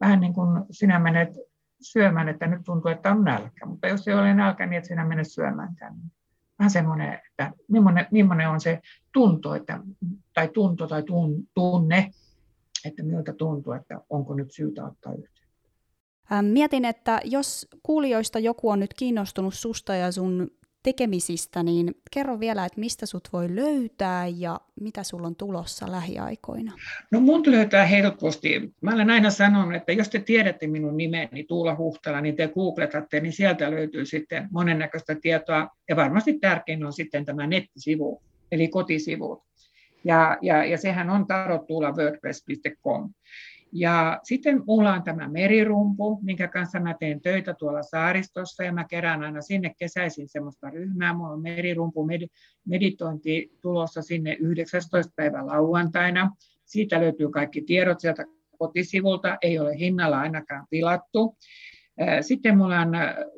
vähän 0.01 0.21
niin 0.21 0.35
kuin 0.35 0.65
sinä 0.71 0.99
menet 0.99 1.29
syömään, 1.81 2.29
että 2.29 2.47
nyt 2.47 2.61
tuntuu, 2.65 2.91
että 2.91 3.11
on 3.11 3.25
nälkä. 3.25 3.67
Mutta 3.67 3.89
jos 3.89 4.09
ei 4.09 4.15
ole 4.15 4.35
nälkä, 4.35 4.67
niin 4.67 4.79
et 4.79 4.85
sinä 4.85 5.05
mene 5.05 5.25
syömäänkään. 5.25 5.95
Vähän 6.59 6.71
semmoinen, 6.71 7.21
että 7.31 7.53
millainen, 7.69 8.07
millainen 8.11 8.49
on 8.49 8.61
se 8.61 8.81
tunto, 9.13 9.55
että, 9.55 9.81
tai 10.35 10.49
tunto 10.49 10.87
tai 10.87 11.03
tun, 11.03 11.49
tunne, 11.55 12.11
että 12.85 13.03
miltä 13.03 13.33
tuntuu, 13.33 13.73
että 13.73 14.01
onko 14.11 14.35
nyt 14.35 14.53
syytä 14.53 14.85
ottaa 14.85 15.13
yhteyttä. 15.13 15.47
Mietin, 16.43 16.85
että 16.85 17.21
jos 17.25 17.69
kuulijoista 17.83 18.39
joku 18.39 18.71
on 18.71 18.81
nyt 18.81 18.95
kiinnostunut 18.95 19.55
susta 19.55 19.95
ja 19.95 20.13
sun 20.13 20.51
tekemisistä, 20.87 21.63
niin 21.63 21.95
kerro 22.11 22.41
vielä, 22.41 22.65
että 22.65 22.81
mistä 22.81 23.07
sut 23.07 23.29
voi 23.33 23.57
löytää 23.57 24.27
ja 24.27 24.61
mitä 24.81 25.03
sulla 25.03 25.27
on 25.27 25.37
tulossa 25.37 25.93
lähiaikoina? 25.93 26.73
No 27.11 27.21
mun 27.21 27.43
löytää 27.47 27.87
helposti. 27.87 28.75
Mä 28.81 28.95
olen 28.95 29.11
aina 29.11 29.31
sanonut, 29.31 29.75
että 29.75 29.93
jos 29.93 30.09
te 30.09 30.19
tiedätte 30.19 30.67
minun 30.67 30.97
nimeni 30.97 31.45
Tuula 31.45 31.77
Huhtala, 31.77 32.21
niin 32.21 32.37
te 32.37 32.49
googletatte, 32.49 33.21
niin 33.21 33.33
sieltä 33.33 33.71
löytyy 33.71 34.05
sitten 34.05 34.49
monennäköistä 34.53 35.17
tietoa. 35.23 35.69
Ja 35.89 35.97
varmasti 35.97 36.39
tärkein 36.39 36.85
on 36.85 36.93
sitten 36.93 37.25
tämä 37.25 37.47
nettisivu, 37.47 38.23
eli 38.53 38.69
kotisivut. 38.69 39.43
Ja, 40.05 40.39
ja, 40.43 40.65
ja 40.65 40.79
sehän 40.79 41.11
on 41.11 41.27
tarottuulla 41.27 41.93
wordpress.com. 41.93 43.11
Ja 43.79 44.21
sitten 44.23 44.63
mulla 44.67 44.95
on 44.95 45.03
tämä 45.03 45.29
merirumpu, 45.29 46.19
minkä 46.23 46.49
kanssa 46.49 46.81
mä 46.81 46.95
teen 47.01 47.21
töitä 47.21 47.55
tuolla 47.55 47.83
saaristossa 47.83 48.63
ja 48.63 48.73
mä 48.73 48.85
kerään 48.85 49.23
aina 49.23 49.43
sinne 49.43 49.75
kesäisin 49.79 50.29
semmoista 50.29 50.71
ryhmää. 50.71 51.15
Mulla 51.15 51.31
on 51.31 51.43
merirumpu 51.43 52.09
meditointi 52.67 53.51
tulossa 53.61 54.03
sinne 54.03 54.37
19. 54.41 55.13
päivä 55.17 55.47
lauantaina. 55.47 56.31
Siitä 56.65 57.01
löytyy 57.01 57.31
kaikki 57.31 57.63
tiedot 57.63 58.01
sieltä 58.01 58.25
kotisivulta, 58.59 59.39
ei 59.43 59.59
ole 59.59 59.79
hinnalla 59.79 60.21
ainakaan 60.21 60.67
tilattu. 60.71 61.37
Sitten 62.21 62.59
mulla 62.59 62.81
on 62.81 62.93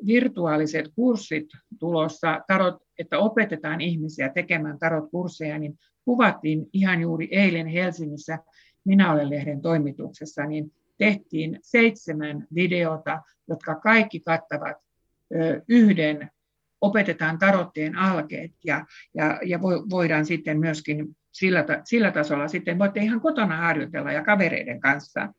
virtuaaliset 0.05 0.85
kurssit 0.95 1.47
tulossa, 1.79 2.41
tarot, 2.47 2.75
että 2.99 3.19
opetetaan 3.19 3.81
ihmisiä 3.81 4.29
tekemään 4.29 4.79
tarot-kursseja, 4.79 5.59
niin 5.59 5.79
kuvattiin 6.05 6.65
ihan 6.73 7.01
juuri 7.01 7.27
eilen 7.31 7.67
Helsingissä 7.67 8.39
minä 8.85 9.11
olen 9.11 9.29
lehden 9.29 9.61
toimituksessa, 9.61 10.45
niin 10.45 10.71
tehtiin 10.97 11.59
seitsemän 11.61 12.47
videota, 12.55 13.21
jotka 13.47 13.75
kaikki 13.75 14.19
kattavat 14.19 14.77
yhden, 15.67 16.31
opetetaan 16.81 17.39
tarottien 17.39 17.95
alkeet 17.95 18.51
ja, 18.65 18.85
ja, 19.13 19.39
ja 19.45 19.59
voidaan 19.61 20.25
sitten 20.25 20.59
myöskin 20.59 21.15
sillä, 21.31 21.65
sillä 21.83 22.11
tasolla 22.11 22.47
sitten 22.47 22.79
voitte 22.79 22.99
ihan 22.99 23.21
kotona 23.21 23.57
harjoitella 23.57 24.11
ja 24.11 24.23
kavereiden 24.23 24.79
kanssa. 24.79 25.33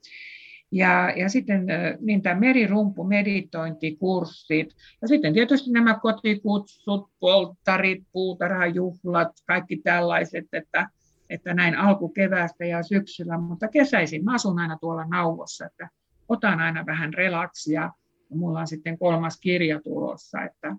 Ja, 0.72 1.12
ja 1.16 1.28
sitten 1.28 1.66
niin 2.00 2.22
tämä 2.22 2.40
merirumpu, 2.40 3.04
meditointikurssit 3.04 4.76
ja 5.02 5.08
sitten 5.08 5.32
tietysti 5.32 5.70
nämä 5.70 5.98
kotikutsut, 6.02 7.10
polttarit, 7.20 8.02
puutarhajuhlat, 8.12 9.28
kaikki 9.46 9.76
tällaiset, 9.76 10.46
että 10.52 10.88
että 11.30 11.54
näin 11.54 11.78
alkukeväästä 11.78 12.64
ja 12.64 12.82
syksyllä, 12.82 13.38
mutta 13.38 13.68
kesäisin 13.68 14.24
mä 14.24 14.34
asun 14.34 14.58
aina 14.58 14.78
tuolla 14.80 15.04
nauvossa, 15.04 15.66
että 15.66 15.88
otan 16.28 16.60
aina 16.60 16.86
vähän 16.86 17.14
relaksia. 17.14 17.90
Mulla 18.28 18.60
on 18.60 18.66
sitten 18.66 18.98
kolmas 18.98 19.40
kirja 19.40 19.80
tulossa, 19.80 20.42
että, 20.42 20.76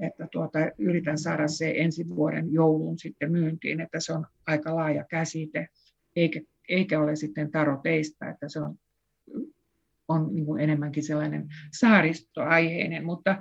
että 0.00 0.28
tuota, 0.32 0.58
yritän 0.78 1.18
saada 1.18 1.48
se 1.48 1.74
ensi 1.76 2.08
vuoden 2.08 2.52
joulun 2.52 2.98
sitten 2.98 3.32
myyntiin, 3.32 3.80
että 3.80 4.00
se 4.00 4.12
on 4.12 4.26
aika 4.46 4.76
laaja 4.76 5.04
käsite, 5.10 5.68
eikä, 6.16 6.40
eikä 6.68 7.00
ole 7.00 7.16
sitten 7.16 7.50
taroteista, 7.50 8.28
että 8.28 8.48
se 8.48 8.60
on, 8.60 8.78
on 10.08 10.34
niin 10.34 10.60
enemmänkin 10.60 11.02
sellainen 11.02 11.48
saaristoaiheinen, 11.78 13.04
mutta 13.04 13.36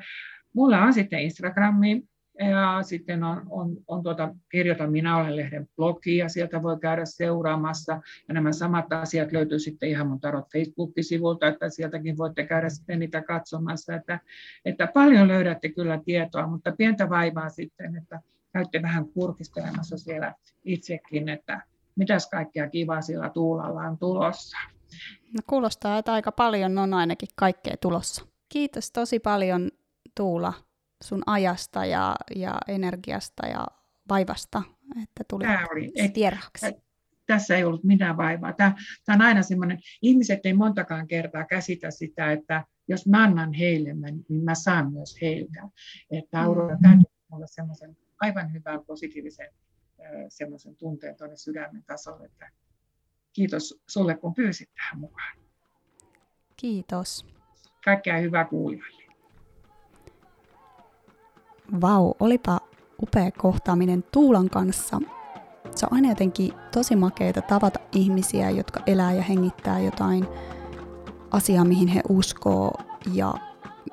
mulla 0.53 0.81
on 0.81 0.93
sitten 0.93 1.19
Instagrami, 1.19 2.03
ja 2.39 2.79
sitten 2.83 3.23
on, 3.23 3.41
on, 3.49 3.77
on 3.87 4.03
tuota, 4.03 4.35
kirjoitan 4.49 4.91
Minä 4.91 5.17
olen 5.17 5.35
lehden 5.35 5.69
blogi 5.75 6.17
ja 6.17 6.29
sieltä 6.29 6.63
voi 6.63 6.79
käydä 6.79 7.05
seuraamassa. 7.05 8.01
Ja 8.27 8.33
nämä 8.33 8.51
samat 8.51 8.93
asiat 8.93 9.31
löytyy 9.31 9.59
sitten 9.59 9.89
ihan 9.89 10.07
mun 10.07 10.19
Tarot 10.19 10.45
Facebook-sivulta, 10.53 11.47
että 11.47 11.69
sieltäkin 11.69 12.17
voitte 12.17 12.45
käydä 12.45 12.69
sitten 12.69 12.99
niitä 12.99 13.21
katsomassa. 13.21 13.95
Että, 13.95 14.19
että 14.65 14.87
paljon 14.87 15.27
löydätte 15.27 15.69
kyllä 15.69 15.99
tietoa, 16.05 16.47
mutta 16.47 16.71
pientä 16.71 17.09
vaivaa 17.09 17.49
sitten, 17.49 17.95
että 17.95 18.19
käytte 18.53 18.81
vähän 18.81 19.07
kurkistelemassa 19.07 19.97
siellä 19.97 20.33
itsekin, 20.65 21.29
että 21.29 21.61
mitäs 21.95 22.29
kaikkea 22.29 22.69
kivaa 22.69 23.01
sillä 23.01 23.29
tuulalla 23.29 23.81
on 23.81 23.97
tulossa. 23.97 24.57
No 25.33 25.39
kuulostaa, 25.49 25.97
että 25.97 26.13
aika 26.13 26.31
paljon 26.31 26.77
on 26.77 26.93
ainakin 26.93 27.29
kaikkea 27.35 27.75
tulossa. 27.81 28.25
Kiitos 28.49 28.91
tosi 28.91 29.19
paljon 29.19 29.71
Tuula 30.15 30.53
sun 31.03 31.23
ajasta 31.25 31.85
ja, 31.85 32.15
ja 32.35 32.57
energiasta 32.67 33.47
ja 33.47 33.67
vaivasta, 34.09 34.63
että 35.03 35.23
tuli 35.29 35.43
Tämä 35.43 35.65
oli. 35.71 35.91
Tässä 37.27 37.55
ei 37.57 37.63
ollut 37.63 37.83
mitään 37.83 38.17
vaivaa. 38.17 38.53
Tämä, 38.53 38.75
tämä 39.05 39.15
on 39.15 39.21
aina 39.21 39.43
semmoinen, 39.43 39.79
ihmiset 40.01 40.45
ei 40.45 40.53
montakaan 40.53 41.07
kertaa 41.07 41.45
käsitä 41.45 41.91
sitä, 41.91 42.31
että 42.31 42.63
jos 42.87 43.07
mä 43.07 43.23
annan 43.23 43.53
heille, 43.53 43.93
niin 43.93 44.43
mä 44.43 44.55
saan 44.55 44.93
myös 44.93 45.17
heiltä. 45.21 45.69
Että 46.11 46.41
Aurora 46.41 46.75
mm. 46.75 46.81
täytyy 46.81 47.05
olla 47.31 47.47
semmoisen 47.47 47.97
aivan 48.21 48.53
hyvän 48.53 48.85
positiivisen 48.85 49.49
semmoisen 50.29 50.75
tunteen 50.75 51.17
tuonne 51.17 51.37
sydämen 51.37 51.83
tasolle, 51.83 52.25
että 52.25 52.49
kiitos 53.33 53.81
sulle, 53.87 54.17
kun 54.17 54.33
pyysit 54.33 54.69
tähän 54.75 54.99
mukaan. 54.99 55.37
Kiitos. 56.57 57.25
Kaikkea 57.85 58.17
hyvää 58.17 58.45
kuulijoille. 58.45 59.04
Vau, 61.81 62.13
olipa 62.19 62.59
upea 63.01 63.31
kohtaaminen 63.31 64.03
Tuulan 64.11 64.49
kanssa. 64.49 65.01
Se 65.75 65.85
on 65.91 65.93
aina 65.95 66.09
jotenkin 66.09 66.53
tosi 66.71 66.95
makeita 66.95 67.41
tavata 67.41 67.79
ihmisiä, 67.91 68.49
jotka 68.49 68.79
elää 68.87 69.13
ja 69.13 69.21
hengittää 69.21 69.79
jotain 69.79 70.27
asiaa, 71.31 71.65
mihin 71.65 71.87
he 71.87 72.01
uskoo 72.09 72.71
ja 73.13 73.33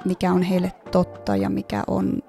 mikä 0.05 0.33
on 0.33 0.43
heille 0.43 0.73
totta 0.91 1.37
ja 1.37 1.51
mikä 1.51 1.85
on 1.87 2.23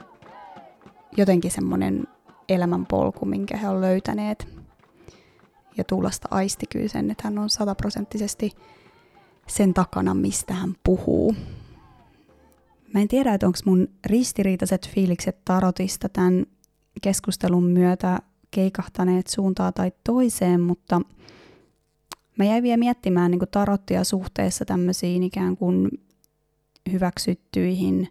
jotenkin 1.17 1.51
semmoinen 1.51 2.07
elämänpolku, 2.49 3.25
minkä 3.25 3.57
he 3.57 3.69
on 3.69 3.81
löytäneet. 3.81 4.47
Ja 5.77 5.83
Tuulasta 5.83 6.27
aisti 6.31 6.65
kyllä 6.67 6.87
sen, 6.87 7.11
että 7.11 7.23
hän 7.23 7.37
on 7.37 7.49
sataprosenttisesti 7.49 8.51
sen 9.47 9.73
takana, 9.73 10.13
mistä 10.13 10.53
hän 10.53 10.75
puhuu. 10.83 11.35
Mä 12.93 13.01
en 13.01 13.07
tiedä, 13.07 13.33
että 13.33 13.47
onko 13.47 13.59
mun 13.65 13.87
ristiriitaiset 14.05 14.89
fiilikset 14.89 15.37
tarotista 15.45 16.09
tämän 16.09 16.45
keskustelun 17.01 17.63
myötä 17.63 18.19
keikahtaneet 18.51 19.27
suuntaa 19.27 19.71
tai 19.71 19.91
toiseen, 20.03 20.61
mutta 20.61 21.01
mä 22.37 22.45
jäin 22.45 22.63
vielä 22.63 22.77
miettimään 22.77 23.31
niin 23.31 23.41
tarottia 23.51 24.03
suhteessa 24.03 24.65
tämmöisiin 24.65 25.23
ikään 25.23 25.57
kuin 25.57 25.89
hyväksyttyihin 26.91 28.07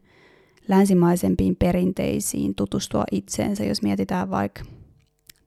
länsimaisempiin 0.68 1.56
perinteisiin 1.56 2.54
tutustua 2.54 3.04
itseensä, 3.12 3.64
jos 3.64 3.82
mietitään 3.82 4.30
vaikka 4.30 4.62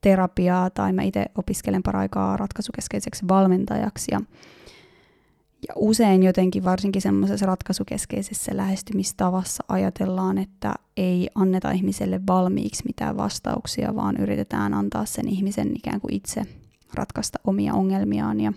terapiaa 0.01 0.69
tai 0.69 0.93
mä 0.93 1.01
itse 1.03 1.25
opiskelen 1.37 1.83
paraikaa 1.83 2.37
ratkaisukeskeiseksi 2.37 3.27
valmentajaksi 3.27 4.11
ja 4.11 4.21
ja 5.67 5.73
usein 5.75 6.23
jotenkin 6.23 6.63
varsinkin 6.63 7.01
semmoisessa 7.01 7.45
ratkaisukeskeisessä 7.45 8.57
lähestymistavassa 8.57 9.63
ajatellaan, 9.67 10.37
että 10.37 10.73
ei 10.97 11.29
anneta 11.35 11.71
ihmiselle 11.71 12.21
valmiiksi 12.27 12.83
mitään 12.85 13.17
vastauksia, 13.17 13.95
vaan 13.95 14.17
yritetään 14.17 14.73
antaa 14.73 15.05
sen 15.05 15.29
ihmisen 15.29 15.71
ikään 15.75 16.01
kuin 16.01 16.13
itse 16.13 16.41
ratkaista 16.93 17.39
omia 17.43 17.73
ongelmiaan. 17.73 18.41
Ja 18.41 18.53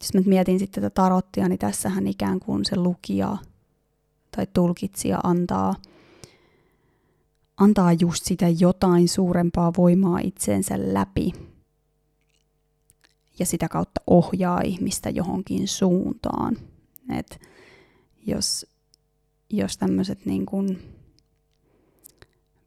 jos 0.00 0.14
mä 0.14 0.20
mietin 0.26 0.58
sitten 0.58 0.82
tätä 0.82 0.94
tarottia, 0.94 1.48
niin 1.48 1.58
tässähän 1.58 2.06
ikään 2.06 2.40
kuin 2.40 2.64
se 2.64 2.76
lukija 2.76 3.36
tai 4.36 4.46
tulkitsija 4.52 5.20
antaa, 5.22 5.74
antaa 7.56 7.92
just 7.92 8.24
sitä 8.24 8.46
jotain 8.48 9.08
suurempaa 9.08 9.72
voimaa 9.76 10.18
itseensä 10.18 10.74
läpi 10.78 11.32
ja 13.38 13.46
sitä 13.46 13.68
kautta 13.68 14.00
ohjaa 14.06 14.60
ihmistä 14.64 15.10
johonkin 15.10 15.68
suuntaan. 15.68 16.56
Et 17.18 17.40
jos, 18.26 18.66
jos 19.50 19.78
tämmöiset 19.78 20.26
niin 20.26 20.46
kuin 20.46 20.78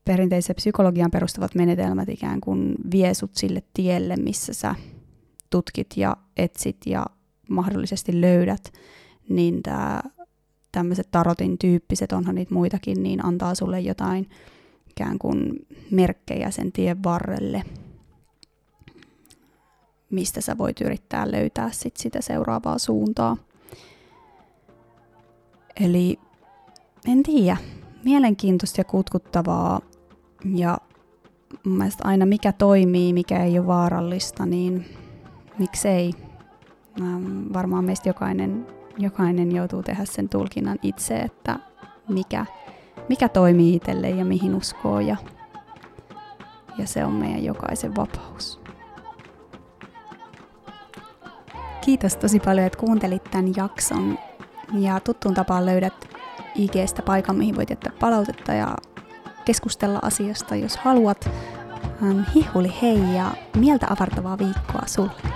perinteiseen 0.06 0.56
psykologian 0.56 1.12
perustuvat 1.12 1.56
menetelmät 1.56 2.10
ikään 2.10 2.42
kuin 2.42 2.76
vie 2.92 3.14
sut 3.14 3.36
sille 3.36 3.64
tielle, 3.74 4.16
missä 4.16 4.54
sä 4.54 4.76
tutkit 5.50 5.98
ja 5.98 6.18
etsit 6.38 6.78
ja 6.86 7.06
mahdollisesti 7.50 8.22
löydät, 8.22 8.74
niin 9.30 9.64
tämä 9.64 10.02
tämmöiset 10.72 11.08
tarotin 11.12 11.58
tyyppiset, 11.58 12.12
onhan 12.12 12.36
niitä 12.36 12.54
muitakin, 12.54 13.04
niin 13.04 13.26
antaa 13.26 13.56
sulle 13.56 13.80
jotain 13.80 14.30
ikään 14.90 15.20
kuin 15.20 15.68
merkkejä 15.92 16.52
sen 16.52 16.72
tien 16.72 17.04
varrelle– 17.04 17.64
mistä 20.10 20.42
sä 20.42 20.58
voit 20.58 20.82
yrittää 20.82 21.32
löytää 21.32 21.72
sit 21.72 21.98
sitä 21.98 22.22
seuraavaa 22.22 22.78
suuntaa. 22.78 23.38
Eli 25.80 26.20
en 27.08 27.24
tiedä, 27.24 27.58
mielenkiintoista 28.04 28.80
ja 28.82 28.86
kutkuttavaa 28.86 29.82
ja 30.56 30.78
mun 31.66 31.78
mielestä 31.78 32.08
aina 32.08 32.26
mikä 32.26 32.52
toimii, 32.52 33.14
mikä 33.14 33.44
ei 33.44 33.60
ole 33.60 33.68
vaarallista, 33.68 34.46
niin 34.46 34.86
miksei. 35.60 36.14
Varmaan 37.54 37.86
meistä 37.86 38.10
jokainen, 38.10 38.68
jokainen 38.98 39.52
joutuu 39.56 39.84
tehdä 39.84 40.06
sen 40.06 40.30
tulkinnan 40.30 40.80
itse, 40.84 41.20
että 41.20 41.60
mikä, 42.10 42.46
mikä 43.10 43.30
toimii 43.30 43.76
itselle 43.76 44.10
ja 44.10 44.26
mihin 44.26 44.56
uskoo 44.56 45.00
ja, 45.00 45.18
ja 46.78 46.88
se 46.88 47.06
on 47.06 47.14
meidän 47.14 47.44
jokaisen 47.44 47.96
vapaus. 47.96 48.62
Kiitos 51.82 52.16
tosi 52.16 52.40
paljon, 52.40 52.68
että 52.68 52.80
kuuntelit 52.80 53.24
tämän 53.24 53.54
jakson. 53.56 54.18
Ja 54.74 55.00
tuttuun 55.00 55.36
tapaan 55.36 55.66
löydät 55.66 56.10
IGstä 56.56 57.02
paikan, 57.02 57.36
mihin 57.36 57.56
voit 57.56 57.70
jättää 57.70 57.94
palautetta 58.00 58.54
ja 58.54 58.76
keskustella 59.46 60.00
asiasta, 60.02 60.56
jos 60.56 60.78
haluat. 60.78 61.30
hihuli 62.36 62.74
hei 62.82 63.16
ja 63.16 63.32
mieltä 63.56 63.88
avartavaa 63.90 64.38
viikkoa 64.38 64.84
sulle. 64.86 65.29